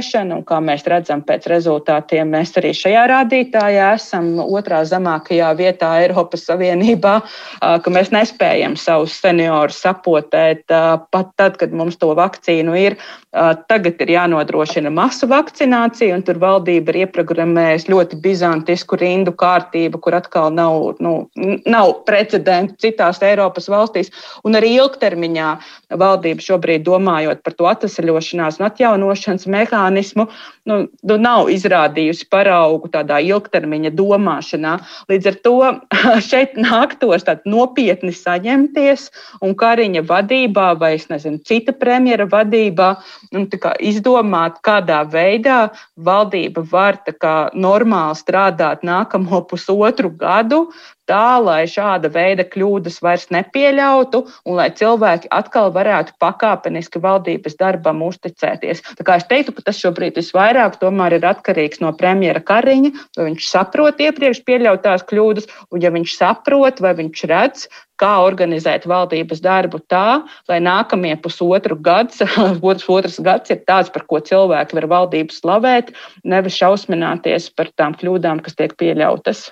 [0.00, 6.00] sapotēšana, un kā mēs redzam pēc rezultātiem, mēs arī šajā rādītājā esam otrā zemākajā vietā
[6.02, 7.20] Eiropas Savienībā,
[7.60, 12.96] ka mēs nespējam savus seniorus sapotēt pat tad, kad mums to vakcīnu ir.
[13.30, 20.16] Tagad ir jānodrošina masu vakcinācija, un tur valdība ir ieprogrammējusi ļoti bizantisku rindu kārtību, kur
[20.18, 21.28] atkal nav, nu,
[21.66, 24.10] nav precedentu citās Eiropas valstīs.
[24.42, 25.52] Un arī ilgtermiņā
[26.00, 29.79] valdība šobrīd domājot par to atvesaļošanās un atjaunošanas mehānismu,
[30.18, 30.26] nu,
[30.68, 30.76] nu,
[31.20, 34.76] nav izrādījusi paraugu tādā ilgtermiņa domāšanā.
[35.10, 35.54] Līdz ar to
[36.30, 39.08] šeit nāktos nopietni saņemties
[39.40, 42.90] un Kariņa vadībā vai, nezinu, cita premjera vadībā
[43.34, 50.66] un, kā, izdomāt, kādā veidā valdība var kā, normāli strādāt nākamo pusotru gadu,
[51.08, 58.02] tā, lai šāda veida kļūdas vairs nepieļautu un lai cilvēki atkal varētu pakāpeniski valdības darbam
[58.06, 58.82] uzticēties.
[58.98, 63.30] Tā kā es teiktu, ka tas šobrīd visvairāk tomēr ir atkarīgs no premjera Kariņa, vai
[63.30, 67.68] viņš saprot iepriekš pieļautās kļūdas, un ja viņš saprot, vai viņš redz,
[68.00, 72.22] kā organizēt valdības darbu tā, lai nākamie pusotru gads,
[72.96, 75.92] otrs gads ir tāds, par ko cilvēki var valdību slavēt,
[76.24, 79.48] nevis šausmināties par tām kļūdām, kas tiek pieļautas.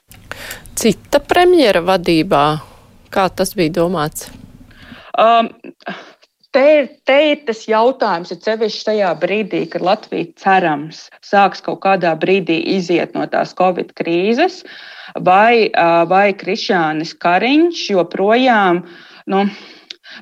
[0.78, 2.44] Cita premjera vadībā,
[3.14, 4.28] kā tas bija domāts?
[5.18, 5.48] Um,
[6.58, 11.78] Te ir, te ir tas jautājums, ir sevišķi tajā brīdī, kad Latvija cerams sāks kaut
[11.84, 14.64] kādā brīdī iziet no tās Covid krīzes,
[15.28, 15.70] vai,
[16.10, 18.82] vai Krišānis Kariņš joprojām.
[19.30, 19.44] Nu,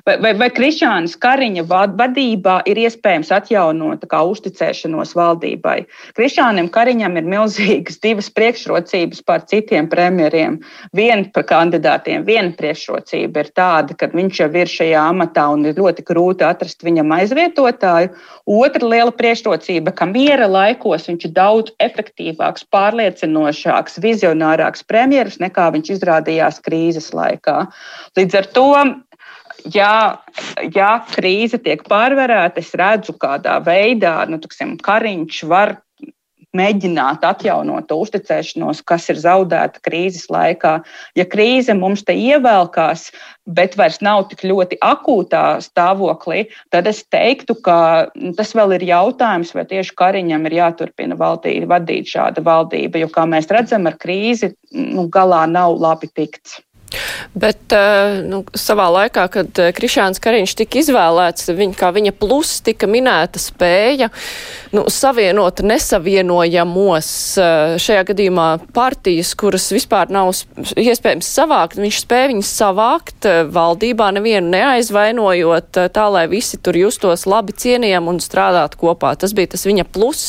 [0.05, 5.77] Vai, vai, vai Krišānas Kariņa vadībā ir iespējams atjaunot kā, uzticēšanos valdībai?
[6.17, 10.59] Krišānam Kariņam ir milzīgas divas priekšrocības pār citiem premjeriem.
[10.97, 15.79] Viena par kandidātiem, viena priekšrocība ir tāda, ka viņš jau ir šajā amatā un ir
[15.79, 18.13] ļoti grūti atrast viņam aizvietotāju.
[18.47, 25.93] Otra liela priekšrocība, ka miera laikos viņš ir daudz efektīvāks, pārliecinošāks, vizionārāks premjeras nekā viņš
[25.97, 27.65] izrādījās krīzes laikā.
[28.17, 28.69] Līdz ar to
[29.73, 30.19] ja,
[30.75, 35.77] ja krīze tiek pārvarēta, es redzu, kādā veidā nu, tiksim, Kariņš var
[36.57, 40.77] mēģināt atjaunot uzticēšanos, kas ir zaudēta krīzes laikā.
[41.17, 43.09] Ja krīze mums te ievelkās,
[43.57, 47.79] bet vairs nav tik ļoti akūtā stāvoklī, tad es teiktu, ka
[48.39, 53.27] tas vēl ir jautājums, vai tieši Kariņam ir jāturpina valdīt, vadīt šāda valdība, jo, kā
[53.29, 56.61] mēs redzam, ar krīzi nu, galā nav labi tikts.
[57.37, 62.57] Bet eh, nu, savā laikā, kad eh, Krišāns Kariņš tika izvēlēts, viņa, kā viņa plus
[62.65, 64.09] tika minēta spēja
[64.73, 70.31] nu, savienot nesavienojamos eh, šajā gadījumā partijas, kuras vispār nav
[70.79, 71.77] iespējams savākt.
[71.81, 78.21] Viņš spēja viņus savākt valdībā, nevienu neaizvainojot tā, lai visi tur justos labi cienījami un
[78.23, 79.13] strādāt kopā.
[79.19, 80.25] Tas bija tas viņa plus,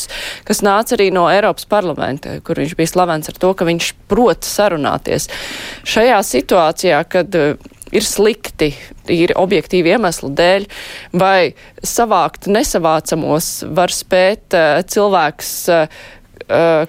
[0.49, 4.45] kas nāca arī no Eiropas parlamenta, kur viņš bija slavens ar to, ka viņš prot
[4.47, 5.29] sarunāties.
[5.89, 7.57] Šajā situācijā situācijā, kad uh,
[7.93, 8.73] ir slikti,
[9.09, 10.67] ir objektīvi iemesli dēļ,
[11.13, 15.89] vai savākt nesavācamos var spēt uh, cilvēks, uh,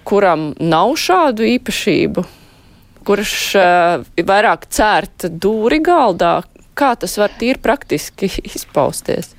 [0.08, 2.23] kuram nav šādu īpašību,
[3.03, 3.34] kurš
[4.23, 6.43] vairāk cērt dūri galdā,
[6.77, 9.34] kā tas var tīri praktiski izpausties?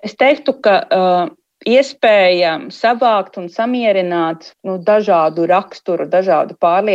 [0.00, 1.28] Es teiktu, ka uh,
[1.66, 6.86] iespējams savākt un samierināt nu, dažādu raksturu, dažādu pār,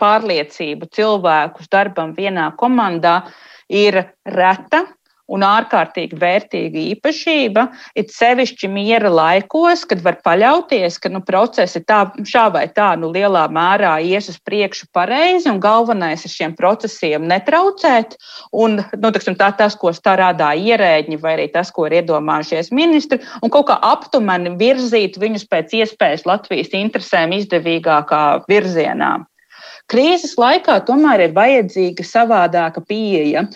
[0.00, 3.20] pārliecību cilvēkus darbam vienā komandā
[3.68, 4.84] ir reta
[5.30, 7.66] un ārkārtīgi vērtīga īpašība,
[7.98, 13.12] it sevišķi miera laikos, kad var paļauties, ka nu, procesi tā, šā vai tā nu,
[13.14, 18.18] lielā mērā ies uz priekšu pareizi, un galvenais ir šiem procesiem netraucēt.
[18.50, 23.20] Un, nu, tiksim, tā, tas, ko strādā ierēģi, vai arī tas, ko ir iedomājušies ministri,
[23.40, 29.16] un kaut kā aptuveni virzīt viņus pēc iespējas Latvijas interesēm izdevīgākā virzienā.
[29.90, 33.46] Krīzes laikā tomēr ir vajadzīga savādāka pieeja.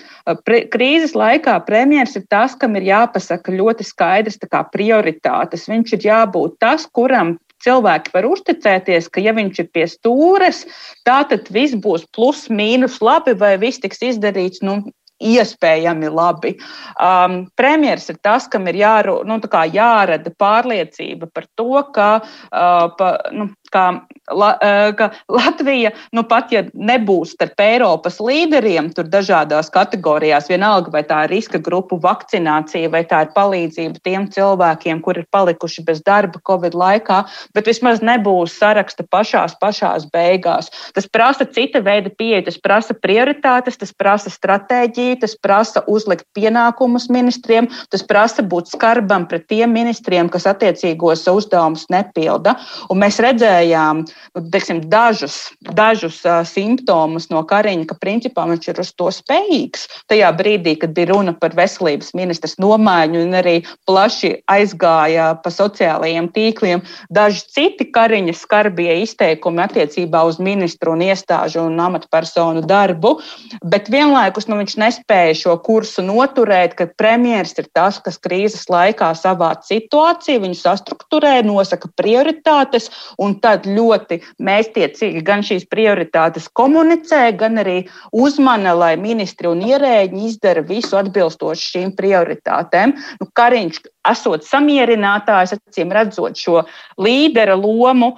[0.47, 4.41] Pre, krīzes laikā premjerministrs ir tas, kam ir jāpasaka ļoti skaidrs
[4.75, 5.69] prioritātes.
[5.71, 10.65] Viņš ir jābūt tas, kuram cilvēki var uzticēties, ka, ja viņš ir pie stūres,
[11.07, 14.83] tad viss būs plus mīnus labi vai viss tiks izdarīts nu,
[15.25, 16.55] iespējami labi.
[17.01, 19.39] Um, premjeras ir tas, kam ir jāru, nu,
[19.73, 22.09] jārada pārliecība par to, ka,
[22.51, 23.85] uh, pa, nu, ka,
[24.31, 24.51] la,
[24.97, 31.25] ka Latvija, nu, pat ja nebūs starp Eiropas līderiem, tur dažādās kategorijās, vienalga vai tā
[31.27, 36.41] ir riska grupu vakcinācija, vai tā ir palīdzība tiem cilvēkiem, kur ir palikuši bez darba
[36.47, 37.23] Covid laikā,
[37.57, 40.71] bet vismaz nebūs saraksta pašās, pašās beigās.
[40.95, 47.09] Tas prasa cita veida pieeja, tas prasa prioritātes, tas prasa stratēģiju, tas prasa uzlikt pienākumus
[47.13, 52.57] ministriem, tas prasa būt skarbam pret tiem ministriem, kas attiecīgos uzdevumus nepilda.
[52.93, 58.81] Un mēs redzējām nu, teiksim, dažus, dažus uh, simptomus no Kariņa, ka principā viņš ir
[58.81, 59.87] uz to spējīgs.
[60.11, 63.57] Tajā brīdī, kad bija runa par veselības ministras nomaiņu un arī
[63.89, 71.67] plaši aizgāja pa sociālajiem tīkliem, daži citi Kariņa skarbie izteikumi attiecībā uz ministru un iestāžu
[71.69, 73.19] un amatpersonu darbu,
[73.61, 78.69] bet vienlaikus nu, viņš nes nespēja šo kursu noturēt, kad premjeras ir tas, kas krīzes
[78.71, 87.29] laikā savāc situāciju, viņu sastruktūrē, nosaka prioritātes un tad ļoti mēstiecīgi gan šīs prioritātes komunicē,
[87.39, 87.77] gan arī
[88.13, 92.97] uzmana, lai ministri un ierēģi izdara visu atbilstoši šīm prioritātēm.
[93.21, 96.65] Nu, Kariņš, esot samierinātājs, acīm redzot šo
[97.01, 98.15] līdera lomu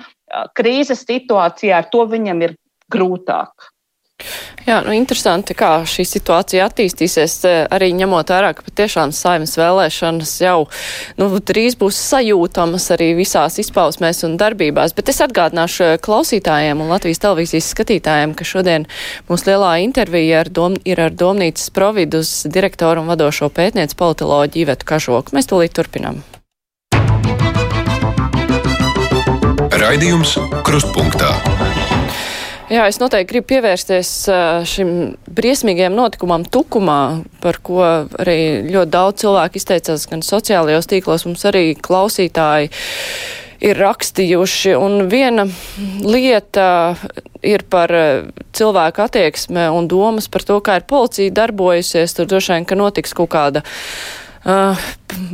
[0.56, 2.56] krīzes situācijā, ar to viņam ir
[2.92, 3.70] grūtāk.
[4.66, 7.36] Jā, nu interesanti, kā šī situācija attīstīsies,
[7.70, 10.64] arī ņemot vērā, ka patiešām saimas vēlēšanas jau
[11.20, 14.96] nu, drīz būs sajūtamas arī visās izpausmēs un darbībās.
[14.96, 18.88] Bet es atgādināšu klausītājiem un Latvijas televīzijas skatītājiem, ka šodien
[19.30, 24.90] mūsu lielā intervija ar dom, ir ar Domnīcas providus direktoru un vadošo pētniec politoloģiju Ivetu
[24.90, 25.36] Kažoku.
[25.38, 26.24] Mēs tūlīt turpinām.
[29.78, 30.34] Raidījums
[30.66, 31.55] Krustpunktā.
[32.66, 34.08] Jā, es noteikti gribu pievērsties
[34.66, 34.88] šim
[35.30, 37.78] briesmīgajam notikumam Tukumā, par ko
[38.18, 42.72] arī ļoti daudz cilvēku izteicās gan sociālajos tīklos, mums arī klausītāji
[43.70, 44.74] ir rakstījuši.
[44.82, 45.46] Un viena
[46.02, 46.66] lieta
[47.46, 47.94] ir par
[48.58, 52.18] cilvēku attieksme un domas par to, kā ir policija darbojusies.
[52.18, 53.62] Tur droši vien, ka notiks kaut kāda.
[54.46, 54.78] Uh,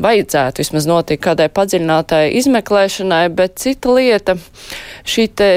[0.04, 4.36] vajadzētu vismaz notikt kādai padziļinātai izmeklēšanai, bet cita lieta
[5.04, 5.48] šī te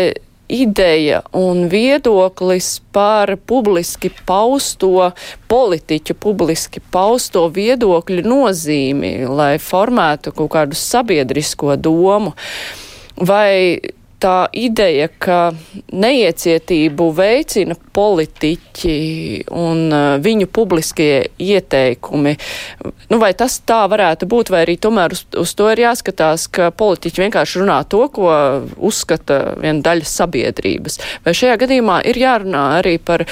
[0.47, 5.11] ideja un viedoklis par publiski pausto
[5.49, 12.35] politiķu, publiski pausto viedokļu nozīmi, lai formētu kaut kādu sabiedrisko domu.
[13.15, 13.79] Vai
[14.21, 15.39] tā ideja, ka
[15.93, 18.95] neiecietību veicina politiķi
[19.55, 22.35] un uh, viņu publiskie ieteikumi,
[23.11, 26.71] nu, vai tas tā varētu būt, vai arī tomēr uz, uz to ir jāskatās, ka
[26.75, 28.29] politiķi vienkārši runā to, ko
[28.77, 30.99] uzskata viena daļa sabiedrības.
[31.25, 33.25] Vai šajā gadījumā ir jārunā arī par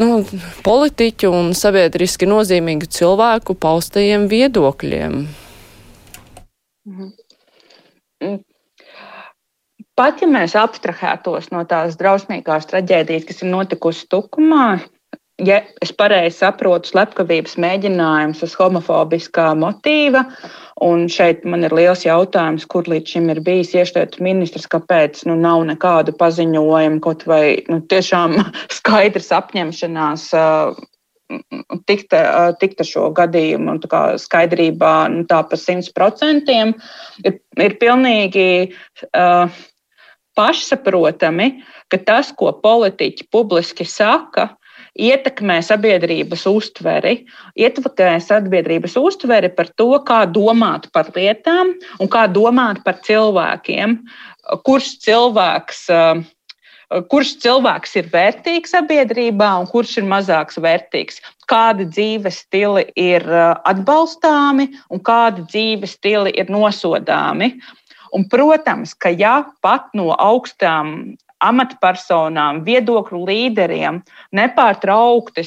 [0.00, 0.22] nu,
[0.66, 5.22] politiķu un sabiedriski nozīmīgu cilvēku paustajiem viedokļiem?
[6.88, 7.16] Mhm.
[9.98, 14.78] Pat ja mēs abstrahētos no tās drausmīgās traģēdijas, kas ir notikusi Tukumā,
[15.42, 20.22] ja es pareizi saprotu, slepkavības mēģinājums uz homofobiskā motīva,
[20.86, 25.34] un šeit man ir liels jautājums, kur līdz šim ir bijis iešķirts ministrs, kāpēc nu,
[25.38, 28.36] nav nekādu paziņojumu, kaut vai nu, tiešām
[28.78, 30.28] skaidrs apņemšanās.
[31.90, 32.14] Tikt,
[32.62, 33.74] tikt ar šo gadījumu
[34.22, 36.70] skaidrībā nu, tā pa simt procentiem
[37.20, 38.46] ir, ir pilnīgi
[39.10, 39.58] uh,
[40.38, 41.50] pašsaprotami,
[41.90, 44.52] ka tas, ko politiķi publiski saka,
[44.98, 47.22] ietekmē sabiedrības uztveri,
[47.58, 54.00] ietekmē sabiedrības uztveri par to, kā domāt par lietām un kā domāt par cilvēkiem,
[54.66, 55.86] kurš cilvēks.
[57.12, 61.18] Kurš cilvēks ir vērtīgs sabiedrībā un kurš ir mazāks vērtīgs?
[61.44, 67.50] Kādi dzīves stili ir atbalstāmi un kādi dzīves stili ir nosodāmi?
[68.14, 74.00] Un, protams, ka ja pat no augstām amatpersonām, viedokļu līderiem
[74.34, 75.44] nepārtraukti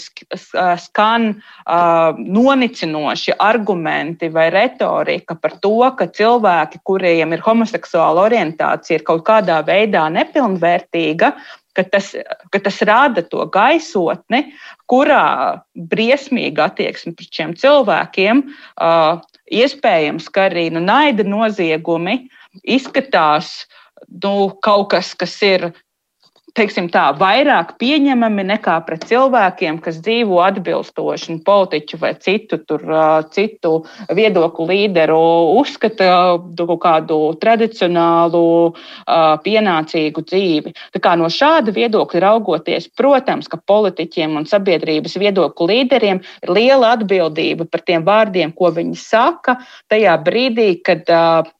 [0.80, 9.07] skan uh, nonicinoši argumenti vai retorika par to, ka cilvēki, kuriem ir homoseksuāla orientācija, ir
[9.07, 11.36] kaut kādā veidā nepilnvērtīga.
[11.72, 12.09] Ka tas,
[12.51, 14.41] ka tas rada to gaisotni,
[14.91, 18.41] kurā briesmīga attieksme pret šiem cilvēkiem,
[18.76, 23.54] uh, iespējams, ka arī nu, naida noziegumi uh, izskatās
[24.24, 25.70] nu, kaut kas, kas ir
[26.58, 32.84] teiksim tā, vairāk pieņemami nekā pret cilvēkiem, kas dzīvo atbilstoši politiķu vai citu, tur,
[33.32, 33.74] citu
[34.12, 35.20] viedokļu līderu
[35.62, 36.10] uzskata
[36.60, 38.43] kaut kādu tradicionālu,
[39.45, 40.74] pienācīgu dzīvi.
[40.95, 46.93] Tā kā no šāda viedokļa raugoties, protams, ka politiķiem un sabiedrības viedokļu līderiem ir liela
[46.97, 49.58] atbildība par tiem vārdiem, ko viņi saka,
[49.91, 51.08] tajā brīdī, kad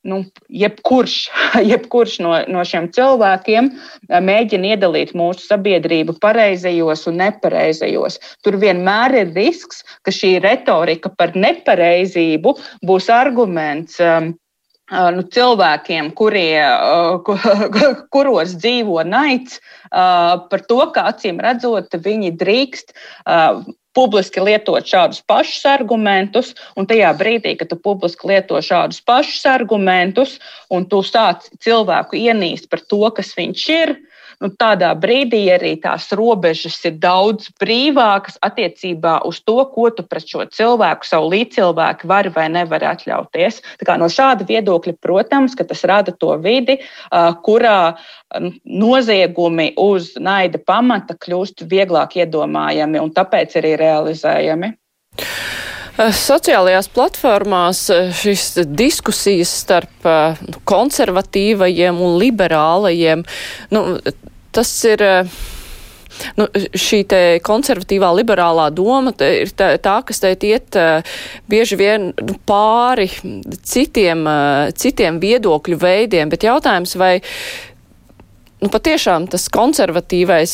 [0.04, 1.18] nu, jebkurš,
[1.72, 3.72] jebkurš no, no šiem cilvēkiem
[4.12, 8.20] mēģina iedot iedalīt mūsu sabiedrību pareizajos un nepareizajos.
[8.44, 12.56] Tur vienmēr ir risks, ka šī retorika par nepareizību
[12.86, 14.00] būs arguments.
[14.02, 14.34] Um,
[14.92, 17.22] uh, nu, cilvēkiem, kurie, uh,
[18.14, 19.60] kuros dzīvo naids,
[19.92, 22.98] uh, par to, ka acīm redzot, viņi drīkst
[23.92, 30.38] publiski lietot šādus pašus argumentus, un tajā brīdī, kad tu publiski lieto šādus pašus argumentus,
[30.72, 33.98] un tu sāc cilvēku ienīst par to, kas viņš ir,
[34.42, 40.28] nu, tādā brīdī arī tās robežas ir daudz brīvākas attiecībā uz to, ko tu pret
[40.28, 43.62] šo cilvēku, savu līdzcilvēku vari vai nevari atļauties.
[44.02, 46.80] No šāda viedokļa, protams, tas rada to vidi,
[47.46, 47.96] kurā
[48.66, 54.74] noziegumi uz naida pamata kļūst vieglāk iedomājami un tāpēc arī realizējami.
[56.02, 57.84] Sociālajās platformās
[58.18, 60.08] šīs diskusijas starp
[60.66, 63.26] konservatīvajiem un liberālajiem,
[63.76, 63.82] nu,
[64.52, 65.08] tas ir.
[66.38, 66.46] Nu,
[66.78, 67.00] šī
[67.42, 70.76] konservatīvā liberālā doma ir tā, tā kas te iet
[71.50, 73.08] bieži vien nu, pāri
[73.66, 74.28] citiem,
[74.78, 77.16] citiem viedokļu veidiem, bet jautājums, vai
[78.62, 80.54] nu, patiešām tas konservatīvais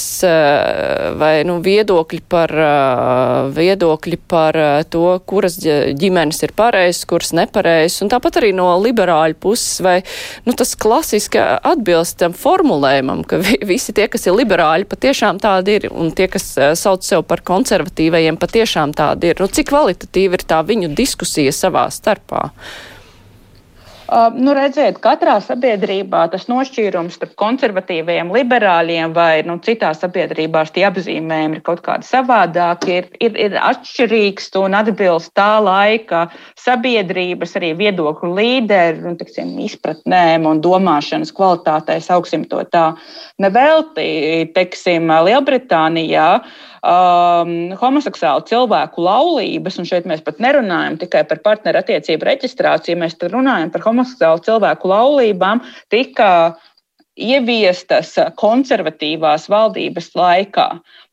[1.19, 2.53] vai nu, viedokļi par,
[3.55, 4.59] viedokļi par
[4.93, 9.97] to, kuras ģimenes ir pareizas, kuras nepareizas, un tāpat arī no liberāļu puses, vai
[10.47, 13.41] nu, tas klasiski atbilst tam formulējumam, ka
[13.71, 18.39] visi tie, kas ir liberāļi, patiešām tādi ir, un tie, kas sauc sev par konservatīvajiem,
[18.39, 19.41] patiešām tādi ir.
[19.43, 22.47] Nu, cik kvalitatīva ir tā viņu diskusija savā starpā?
[24.07, 30.85] Uh, nu, redziet, katrā sabiedrībā tas nošķīrums starp konservatīviem, liberāļiem vai nu, citās sabiedrībās tie
[30.87, 37.73] apzīmējumi ir kaut kādi savādāki, ir, ir, ir atšķirīgs un atbilst tā laika sabiedrības arī
[37.81, 42.93] viedokļu līderu nu, tiksim, izpratnēm un domāšanas kvalitātei, sauksim to tā.
[43.43, 44.07] Nevelti,
[44.55, 46.29] teiksim, Lielbritānijā
[46.79, 47.53] um,
[47.83, 53.75] homoseksuālu cilvēku laulības, un šeit mēs pat nerunājam tikai par partneru attiecību reģistrāciju, mēs runājam
[53.75, 56.57] par homoseksuālu cilvēku laulībām, tika
[57.17, 60.67] ieviestas konservatīvās valdības laikā.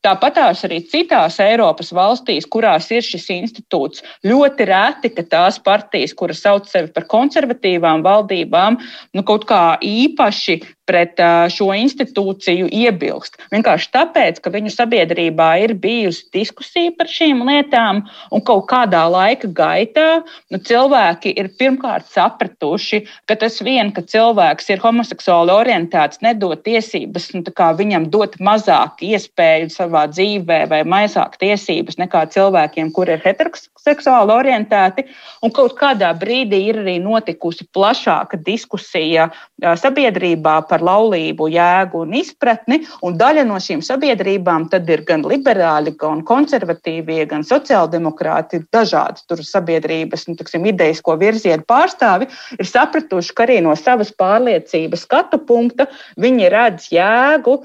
[0.05, 6.43] Tāpatās arī citās Eiropas valstīs, kurās ir šis institūts, ļoti reti, ka tās partijas, kuras
[6.45, 8.77] sauc sevi par konservatīvām valdībām,
[9.17, 11.21] nu, kaut kā īpaši pret
[11.53, 13.39] šo institūciju iebilst.
[13.53, 18.03] Vienkārši tāpēc, ka viņu sabiedrībā ir bijusi diskusija par šīm lietām,
[18.35, 20.09] un kaut kādā laika gaitā
[20.53, 27.31] nu, cilvēki ir pirmkārt sapratuši, ka tas vien, ka cilvēks ir homoseksuāli orientēts, nedod tiesības
[27.37, 27.45] nu,
[27.81, 35.07] viņam dot mazāk iespēju savā dzīvē vai mazāk tiesības nekā cilvēkiem, kuri ir heteroseksuāli orientēti.
[35.45, 39.31] Un kaut kādā brīdī ir arī notikusi plašāka diskusija
[39.61, 42.81] sabiedrībā par laulību jēgu un izpratni.
[43.07, 49.43] Un daļa no šīm sabiedrībām tad ir gan liberāļi, gan konservatīvie, gan sociāldemokrāti, dažādas tur
[49.45, 55.87] sabiedrības nu, tiksim, idejisko virzienu pārstāvi, ir sapratuši, ka arī no savas pārliecības skatu punkta
[56.21, 57.59] viņi redz jēgu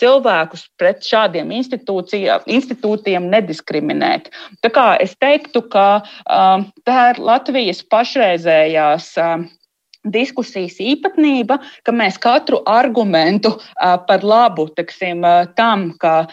[0.00, 4.30] cilvēkus pret šādiem institūtiem nediskriminēt.
[4.64, 9.14] Tā kā es teiktu, ka tā ir Latvijas pašreizējās
[10.08, 15.20] diskusijas īpatnība, ka mēs katru argumentu par labu teksim,
[15.58, 16.24] tam, ka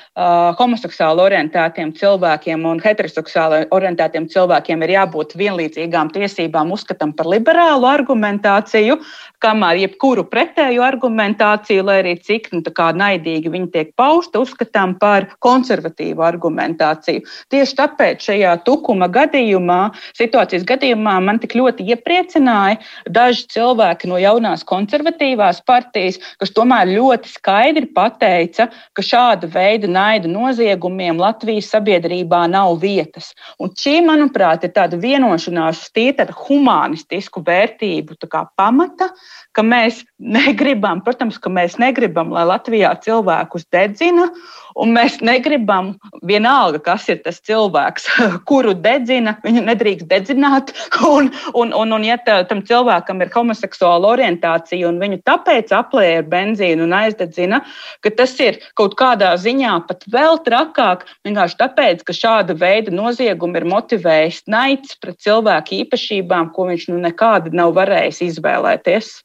[0.60, 9.02] homoseksuāli orientētiem cilvēkiem un heteroseksuāli orientētiem cilvēkiem ir jābūt vienlīdzīgām tiesībām, uzskatām par liberālu argumentāciju,
[9.44, 12.64] kamēr jebkuru pretēju argumentāciju, lai arī cik nu,
[12.98, 17.26] naidīgi viņi tiek pausta, uzskatām par konservatīvu argumentāciju.
[17.52, 22.80] Tieši tāpēc šajā tukuma gadījumā, situācijas gadījumā, man tik ļoti iepriecināja
[23.12, 23.57] daži cilvēki
[24.08, 31.72] no jaunās konservatīvās partijas, kas tomēr ļoti skaidri pateica, ka šāda veida naida noziegumiem Latvijas
[31.74, 33.34] sabiedrībā nav vietas.
[33.60, 38.18] Un šī, manuprāt, ir tāda vienošanās uz tīra humanistisku vērtību
[38.56, 39.10] pamata,
[39.52, 44.30] ka mēs negribam, protams, ka mēs negribam, lai Latvijā cilvēkus dedzina,
[44.78, 45.94] un mēs negribam
[46.28, 48.08] vienalga, kas ir tas cilvēks,
[48.50, 50.74] kuru dedzina, viņu nedrīkst dedzināt,
[51.18, 56.22] un, un, un, un ja tā, tam cilvēkam ir homoseksuāla orientācija, un viņu tāpēc aplēja
[56.22, 57.62] ar benzīnu un aizdedzina,
[58.06, 63.62] ka tas ir kaut kādā ziņā pat vēl trakāk, vienkārši tāpēc, ka šāda veida noziegumi
[63.62, 69.16] ir motivējis naids pret cilvēku īpašībām, ko viņš nu nekādi nav varējis izvēlēties.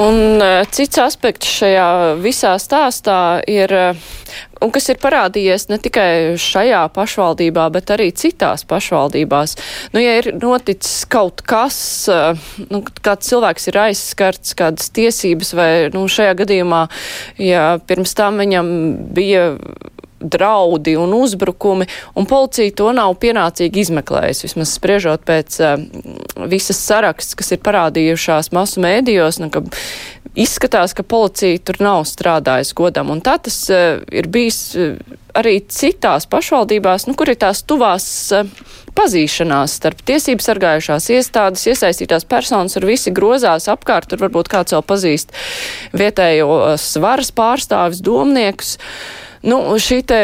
[0.00, 1.88] Un uh, cits aspekts šajā
[2.20, 4.08] visā stāstā ir, uh,
[4.64, 6.08] un kas ir parādījies ne tikai
[6.40, 9.56] šajā pašvaldībā, bet arī citās pašvaldībās.
[9.94, 11.78] Nu, ja ir noticis kaut kas,
[12.12, 16.86] uh, nu, kāds cilvēks ir aizskarts, kādas tiesības, vai, nu, šajā gadījumā,
[17.40, 18.72] ja pirms tam viņam
[19.16, 19.50] bija
[20.20, 24.46] draudi un uzbrukumi, un policija to nav pienācīgi izmeklējusi.
[24.48, 25.76] Vismaz spriežot pēc uh,
[26.48, 29.64] visas saraksts, kas ir parādījušās masu mēdījos, nu, ka
[30.36, 33.12] izskatās, ka policija tur nav strādājusi godam.
[33.12, 34.96] Un tā tas uh, ir bijis uh,
[35.36, 38.48] arī citās pašvaldībās, nu, kur ir tās tuvās uh,
[38.96, 44.86] pazīšanās starp tiesību sargājušās iestādes, iesaistītās personas, tur visi grozās apkārt, tur varbūt kāds vēl
[44.88, 45.36] pazīst
[45.92, 48.78] vietējo svaras pārstāvis, domniekus.
[48.80, 50.20] Uh, Nu, šī te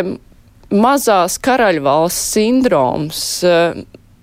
[0.73, 3.83] mazās karaļvalsts sindroms, eh,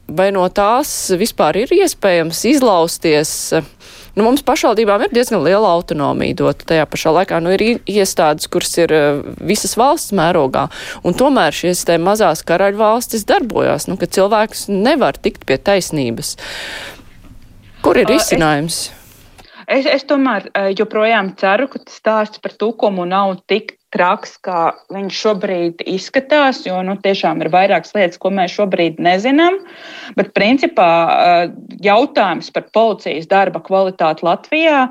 [0.09, 3.31] vai no tās vispār ir iespējams izlausties?
[4.17, 7.39] Nu, mums pašvaldībām ir diezgan liela autonomija dota tajā pašā laikā.
[7.39, 10.67] Nu, ir iestādes, kuras ir eh, visas valsts mērogā,
[11.07, 16.35] un tomēr šīs mazās karaļvalstis darbojās, nu, ka cilvēks nevar tikt pie taisnības.
[17.85, 18.89] Kur ir risinājums?
[19.69, 25.19] Es, es tomēr eh, joprojām ceru, ka stāsts par tukumu nav tik traks, kā viņš
[25.23, 29.59] šobrīd izskatās, jo nu, tiešām ir vairākas lietas, ko mēs šobrīd nezinām.
[30.17, 31.53] Bet principā eh,
[31.85, 34.83] jautājums par policijas darba kvalitāti Latvijā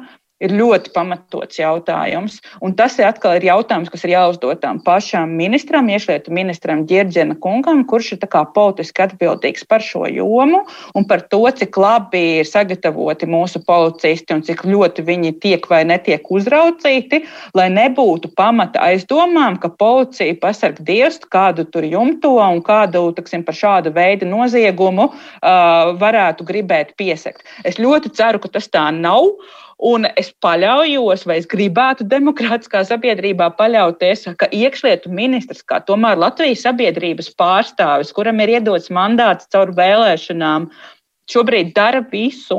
[0.45, 2.39] ir ļoti pamatots jautājums.
[2.64, 7.39] Un tas ir atkal ir jautājums, kas ir jāuzdod tam pašam ministram, iekšlietu ministram Girģena
[7.43, 10.64] kungam, kurš ir politiski atbildīgs par šo jomu
[10.95, 15.82] un par to, cik labi ir sagatavoti mūsu policisti un cik ļoti viņi tiek vai
[15.89, 17.24] netiek uzraucīti,
[17.59, 23.57] lai nebūtu pamata aizdomām, ka policija pasarg dievs kādu tur jumto un kādu taksim, par
[23.57, 27.47] šādu veidu noziegumu uh, varētu gribēt piesakt.
[27.64, 29.32] Es ļoti ceru, ka tas tā nav.
[29.79, 36.64] Un es paļaujos, vai es gribētu demokrātiskā sabiedrībā paļauties, ka iekšlietu ministrs, kā tomēr Latvijas
[36.66, 40.66] sabiedrības pārstāvis, kuram ir iedots mandāts caur vēlēšanām,
[41.31, 42.59] šobrīd dara visu,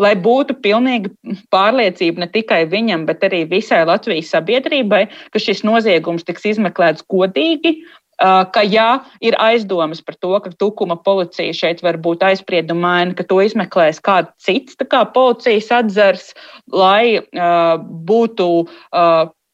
[0.00, 1.12] lai būtu pilnīga
[1.52, 5.04] pārliecība ne tikai viņam, bet arī visai Latvijas sabiedrībai,
[5.36, 7.76] ka šis noziegums tiks izmeklēts godīgi,
[8.54, 8.88] ka, ja
[9.24, 14.32] ir aizdomas par to, ka tukuma policija šeit var būt aizspriedumaina, ka to izmeklēs kāds
[14.44, 16.32] cits kā policijas atzars,
[16.72, 17.20] lai
[18.08, 18.50] būtu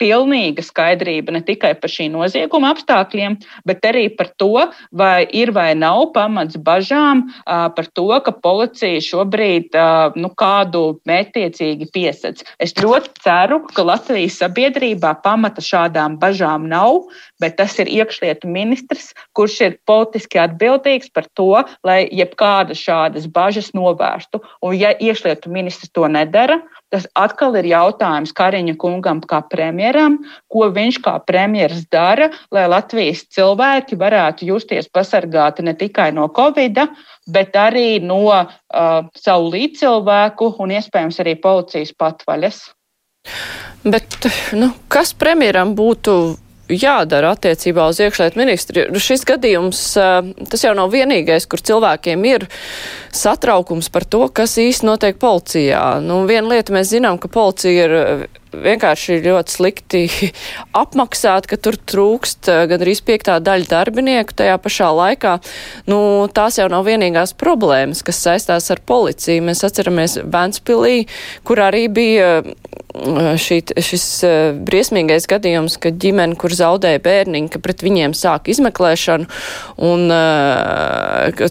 [0.00, 3.36] pilnīga skaidrība ne tikai par šī nozieguma apstākļiem,
[3.68, 9.76] bet arī par to, vai ir vai nav pamats bažām par to, ka policija šobrīd
[10.20, 12.42] nu, kādu mētiecīgi piesac.
[12.62, 17.04] Es ļoti ceru, ka Latvijas sabiedrībā pamata šādām bažām nav,
[17.42, 21.52] bet tas ir iekšlietu ministrs, kurš ir politiski atbildīgs par to,
[21.86, 24.40] lai jebkāda šādas bažas novērstu.
[24.64, 29.80] Un ja iekšlietu ministrs to nedara, Tas atkal ir jautājums Kariņa kungam kā premjeram,
[30.50, 36.82] ko viņš kā premjeras dara, lai Latvijas cilvēki varētu justies pasargāti ne tikai no Covid,
[37.30, 38.44] bet arī no uh,
[39.16, 42.62] savu līdzcilvēku un iespējams arī policijas patvaļas.
[43.84, 46.14] Bet, nu, kas premjeram būtu
[46.70, 48.84] jādara attiecībā uz iekšlietu ministri.
[49.02, 49.80] Šis gadījums,
[50.50, 52.46] tas jau nav vienīgais, kur cilvēkiem ir
[53.14, 56.00] satraukums par to, kas īsti notiek policijā.
[56.04, 57.96] Nu, viena lieta mēs zinām, ka policija ir
[58.52, 60.02] vienkārši ļoti slikti
[60.82, 65.36] apmaksāt, ka tur trūkst gandrīz piektā daļa darbinieku tajā pašā laikā.
[65.90, 66.00] Nu,
[66.34, 69.46] tās jau nav vienīgās problēmas, kas saistās ar policiju.
[69.48, 71.06] Mēs atceramies Ventspilī,
[71.46, 72.30] kur arī bija
[73.40, 74.06] šī, šis
[74.66, 79.28] briesmīgais gadījums, ka ģimene, kur zaudēja bērniņu, ka pret viņiem sāk izmeklēšanu
[79.90, 80.10] un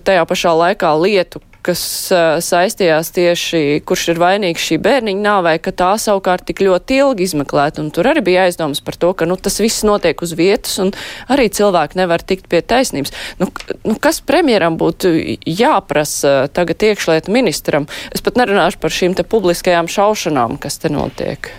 [0.03, 1.81] tajā pašā laikā lietu, kas
[2.45, 7.83] saistījās tieši, kurš ir vainīgs šī bērniņa nāvē, ka tā savukārt tik ļoti ilgi izmeklēta.
[7.83, 10.93] Un tur arī bija aizdomas par to, ka nu, tas viss notiek uz vietas un
[11.29, 13.13] arī cilvēki nevar tikt pie taisnības.
[13.41, 13.49] Nu,
[13.85, 15.13] nu, kas premjeram būtu
[15.45, 17.89] jāprasa tagad iekšlietu ministram?
[18.15, 21.51] Es pat nerunāšu par šīm te publiskajām šaušanām, kas te notiek.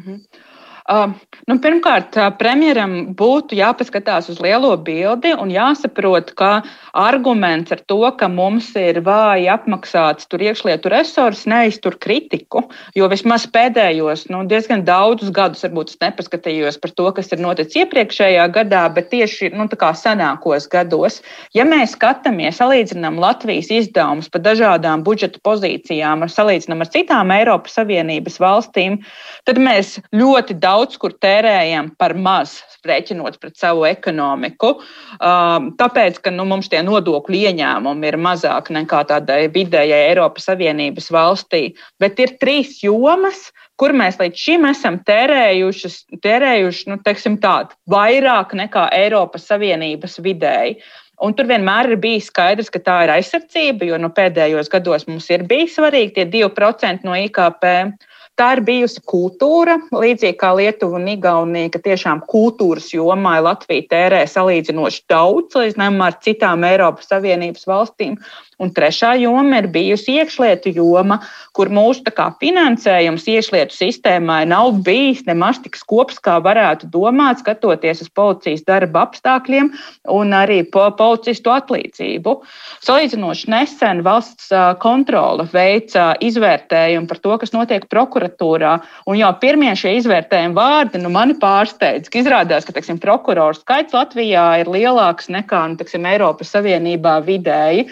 [0.00, 0.43] -hmm.
[0.84, 1.14] Uh,
[1.48, 6.58] nu, pirmkārt, premjeram būtu jāpaskatās uz lielo bildi un jāsaprot, ka
[6.92, 12.66] arguments ar to, ka mums ir vāji apmaksāts tur iekšlietu resursi, neiztur kritiku.
[12.92, 17.80] Jo vismaz pēdējos nu, diezgan daudzus gadus, varbūt es nepaskatījos par to, kas ir noticis
[17.80, 19.64] iepriekšējā gadā, bet tieši nu,
[20.04, 21.22] senākos gados,
[21.56, 28.36] ja mēs skatāmies, salīdzinām Latvijas izdevumus pa dažādām budžeta pozīcijām, salīdzinām ar citām Eiropas Savienības
[28.44, 29.00] valstīm,
[29.48, 34.74] tad mēs ļoti daudz daudz kur tērējam par maz, rēķinot pret savu ekonomiku.
[35.18, 41.10] Um, tāpēc, ka nu, mums tie nodokļu ieņēmumi ir mazāki nekā tādai vidējai Eiropas Savienības
[41.14, 41.62] valstī.
[42.02, 43.48] Bet ir trīs jomas,
[43.80, 50.78] kur mēs līdz šim esam tērējuši, tērējuši nu, tādu vairāk nekā Eiropas Savienības vidēji.
[51.22, 55.28] Un tur vienmēr ir bijis skaidrs, ka tā ir aizsardzība, jo nu, pēdējos gados mums
[55.30, 57.70] ir bijis svarīgi tie 2% no IKP.
[58.34, 64.24] Tā ir bijusi kultūra, līdzīgi kā Lietuva un Igaunija, ka tiešām kultūras jomā Latvija tērē
[64.26, 68.16] salīdzinoši daudz, salīdzinājumā ar citām Eiropas Savienības valstīm.
[68.62, 71.18] Un trešā joma ir bijusi iekšlietu joma,
[71.54, 78.04] kur mūsu kā, finansējums iekšlietu sistēmai nav bijis nemaz tik skops, kā varētu domāt, skatoties
[78.04, 79.72] uz policijas darba apstākļiem
[80.14, 82.36] un arī po policistu atlīdzību.
[82.86, 88.23] Salīdzinoši nesen valsts kontrole veica izvērtējumu par to, kas notiek prokuratūrā,
[89.10, 93.94] un jau pirmie šie izvērtējumi vārdi nu, mani pārsteidz, ka izrādās, ka teiksim, prokuroru skaits
[93.96, 97.88] Latvijā ir lielāks nekā nu, teiksim, Eiropas Savienībā vidēji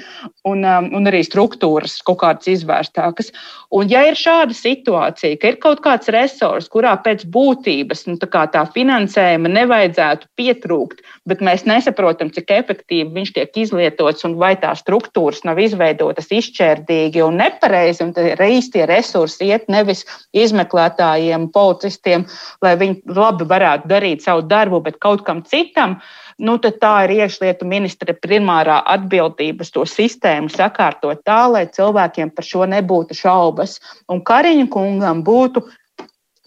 [0.48, 3.32] un, um, un arī struktūras kaut kādas izvērstākas.
[3.72, 8.44] Un, ja ir šāda situācija, ka ir kaut kāds resurs, kurā pēc būtības nu, tā,
[8.52, 14.82] tā finansējuma nevajadzētu pietrūkt, bet mēs nesaprotam, cik efektīvi viņš tiek izlietots un vai tās
[14.84, 22.26] struktūras nav izveidotas izšķērdīgi un nepareizi, un reiz tie resursi iet nevis izmeklētājiem, policistiem,
[22.64, 25.98] lai viņi labi varētu darīt savu darbu, bet kaut kam citam
[26.38, 32.48] nu, tad tā ir iekšlietu ministra primārā atbildības to sistēmu sakārtot tā, lai cilvēkiem par
[32.48, 33.78] šo nebūtu šaubas.
[34.10, 35.64] Un Kariņa kungam būtu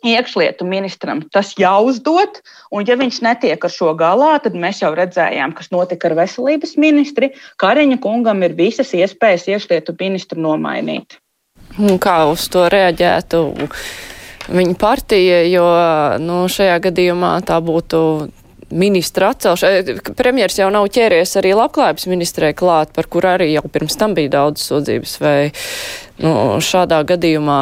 [0.06, 5.56] iekšlietu ministram tas jāuzdod, un ja viņš netiek ar šo galā, tad mēs jau redzējām,
[5.58, 7.32] kas notika ar veselības ministri.
[7.62, 11.20] Kariņa kungam ir visas iespējas iekšlietu ministru nomainīt.
[11.76, 13.42] Kā uz to reaģētu
[14.56, 15.66] viņa partija, jo
[16.24, 18.02] nu, šajā gadījumā tā būtu
[18.76, 19.98] ministra atcelšana.
[20.18, 24.38] Premjers jau nav ķēries arī labklājības ministrē klāt, par kur arī jau pirms tam bija
[24.40, 25.38] daudz sūdzības, vai
[26.24, 26.32] nu,
[26.64, 27.60] šādā gadījumā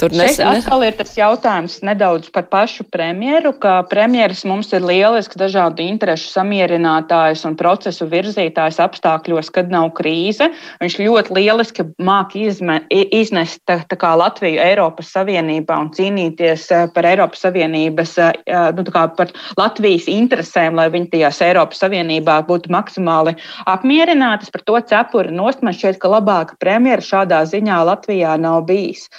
[0.00, 5.36] Tur nes, atkal ir tas jautājums nedaudz par pašu premjeru, ka premjeras mums ir lielisks
[5.36, 10.48] dažādu interešu samierinātājs un procesu virzītājs apstākļos, kad nav krīze.
[10.80, 16.86] Viņš ļoti lieliski māk izme, iznest tā, tā kā Latviju Eiropas Savienībā un cīnīties eh,
[16.96, 23.36] par Eiropas Savienības, eh, nu, par Latvijas interesēm, lai viņi tajās Eiropas Savienībā būtu maksimāli
[23.68, 24.48] apmierinātas.
[24.48, 29.10] Par to cepuri nost man šķiet, ka labāka premjera šādā ziņā Latvijā nav bijis.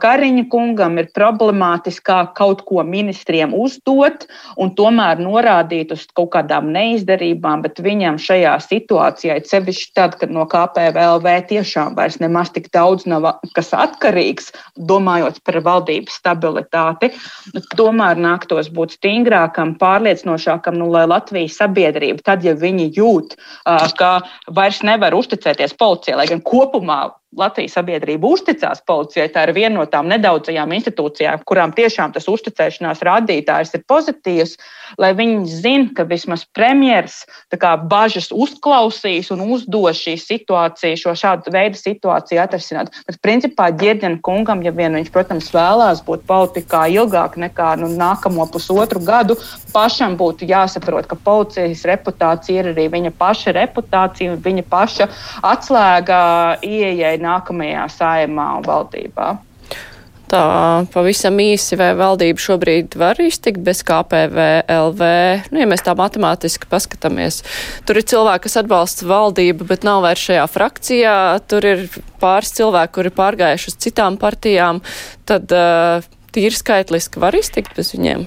[0.00, 4.26] Kariņa kungam ir problemātiskāk kaut ko ministriem uzdot
[4.60, 10.46] un tomēr norādīt uz kaut kādām neizdarībām, bet viņam šajā situācijā, sevišķi tad, kad no
[10.50, 17.12] KPVLV tiešām vairs nemaz tik daudz nav kas atkarīgs, domājot par valdības stabilitāti,
[17.78, 23.36] tomēr nāktos būt stingrākam, pārliecinošākam, nu, lai Latvijas sabiedrība, tad, ja viņi jūt,
[23.98, 24.12] ka
[24.52, 27.02] vairs nevar uzticēties policijai, lai gan kopumā
[27.38, 29.30] Latvijas sabiedrība uzticās policijai.
[29.32, 34.58] Tā ir viena no tām nedaudzajām institūcijām, kurām tiešām tas uzticēšanās rādītājs ir pozitīvs,
[35.00, 37.22] lai viņi zinātu, ka vismaz premjeras
[37.88, 42.92] bažas uzklausīs un uzdos šī situācija, šo šādu veidu situāciju atrisināt.
[43.08, 48.44] Bet, principā, ģirģena kungam, ja vien viņš, protams, vēlās būt politikā ilgāk nekā nu, nākamo
[48.52, 49.38] pusotru gadu,
[49.72, 55.08] pašam būtu jāsaprot, ka policijas reputācija ir arī viņa paša reputācija un viņa paša
[55.54, 56.20] atslēga
[56.60, 59.30] ieejai nākamajā saimā un valdībā.
[60.32, 65.02] Tā pavisam īsi, vai valdība šobrīd var iztikt bez KPVLV?
[65.52, 67.42] Nu, ja mēs tā matemātiski paskatāmies,
[67.84, 71.16] tur ir cilvēki, kas atbalsta valdību, bet nav vairs šajā frakcijā,
[71.52, 71.84] tur ir
[72.22, 74.80] pāris cilvēki, kuri pārgājuši uz citām partijām,
[75.28, 78.24] tad uh, tīri skaitliski var iztikt bez viņiem?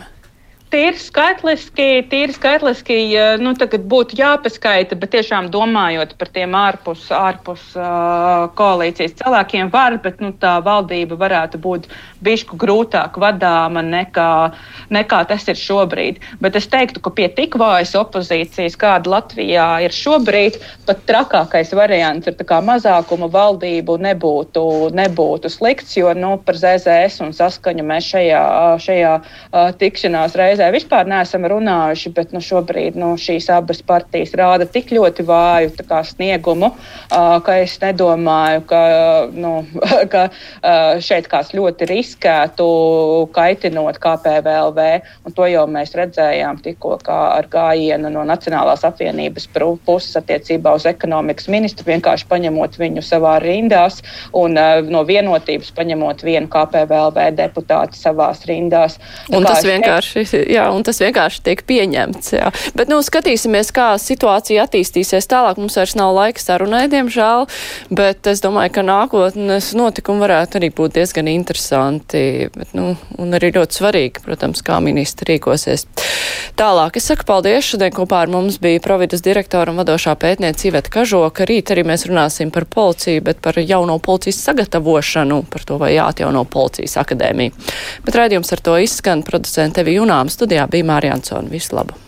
[0.73, 2.95] Tīri skaitliski, tīri skaitliski
[3.39, 10.19] nu, būtu jāpaskaita, bet tiešām domājot par tiem ārpus, ārpus uh, koalīcijas cilvēkiem, var, bet
[10.25, 11.85] nu, tā valdība varētu būt
[12.25, 14.31] bišku grūtāk vadāma nekā,
[14.89, 16.17] nekā tas ir šobrīd.
[16.41, 20.57] Bet es teiktu, ka pie tik vājas opozīcijas, kāda Latvijā ir šobrīd,
[20.89, 24.65] pat trakākais variants ir mazākuma valdību nebūtu,
[24.97, 28.43] nebūtu slikts, jo nu, par ZZS un saskaņu mēs šajā,
[28.81, 34.33] šajā uh, tikšanās reizē reizē vispār neesam runājuši, bet nu, šobrīd nu, šīs abas partijas
[34.37, 38.81] rāda tik ļoti vāju kā, sniegumu, uh, ka es nedomāju, ka,
[39.35, 39.65] nu,
[40.13, 42.67] ka uh, šeit kāds ļoti riskētu
[43.35, 44.87] kaitinot KPVLV.
[45.35, 49.49] To jau mēs redzējām tikko ar gājienu no Nacionālās apvienības
[49.85, 54.01] puses attiecībā uz ekonomikas ministru, vienkārši paņemot viņu savā rindās
[54.33, 58.99] un uh, no vienotības paņemot vienu KPVLV deputātu savās rindās.
[59.33, 62.31] Un tas vienkārši jā, un tas vienkārši tiek pieņemts.
[62.35, 62.51] Jā.
[62.77, 65.59] Bet, nu, skatīsimies, kā situācija attīstīsies tālāk.
[65.61, 67.47] Mums vairs nav laika sarunai, diemžēl,
[67.95, 73.53] bet es domāju, ka nākotnes notikumi varētu arī būt diezgan interesanti, bet, nu, un arī
[73.55, 75.87] ļoti svarīgi, protams, kā ministri rīkosies.
[76.59, 77.65] Tālāk es saku paldies.
[77.67, 81.47] Šodien kopā ar mums bija providas direktora un vadošā pētniece Iveta Kažoka.
[81.49, 86.45] Rīt arī mēs runāsim par policiju, bet par jauno policijas sagatavošanu, par to, vai jāatjauno
[86.51, 87.51] policijas akadēmija.
[88.05, 91.51] Bet raidījums ar to izskan producente Evi Junāms studijā bija Mārija Ansona.
[91.51, 92.04] Visu labu!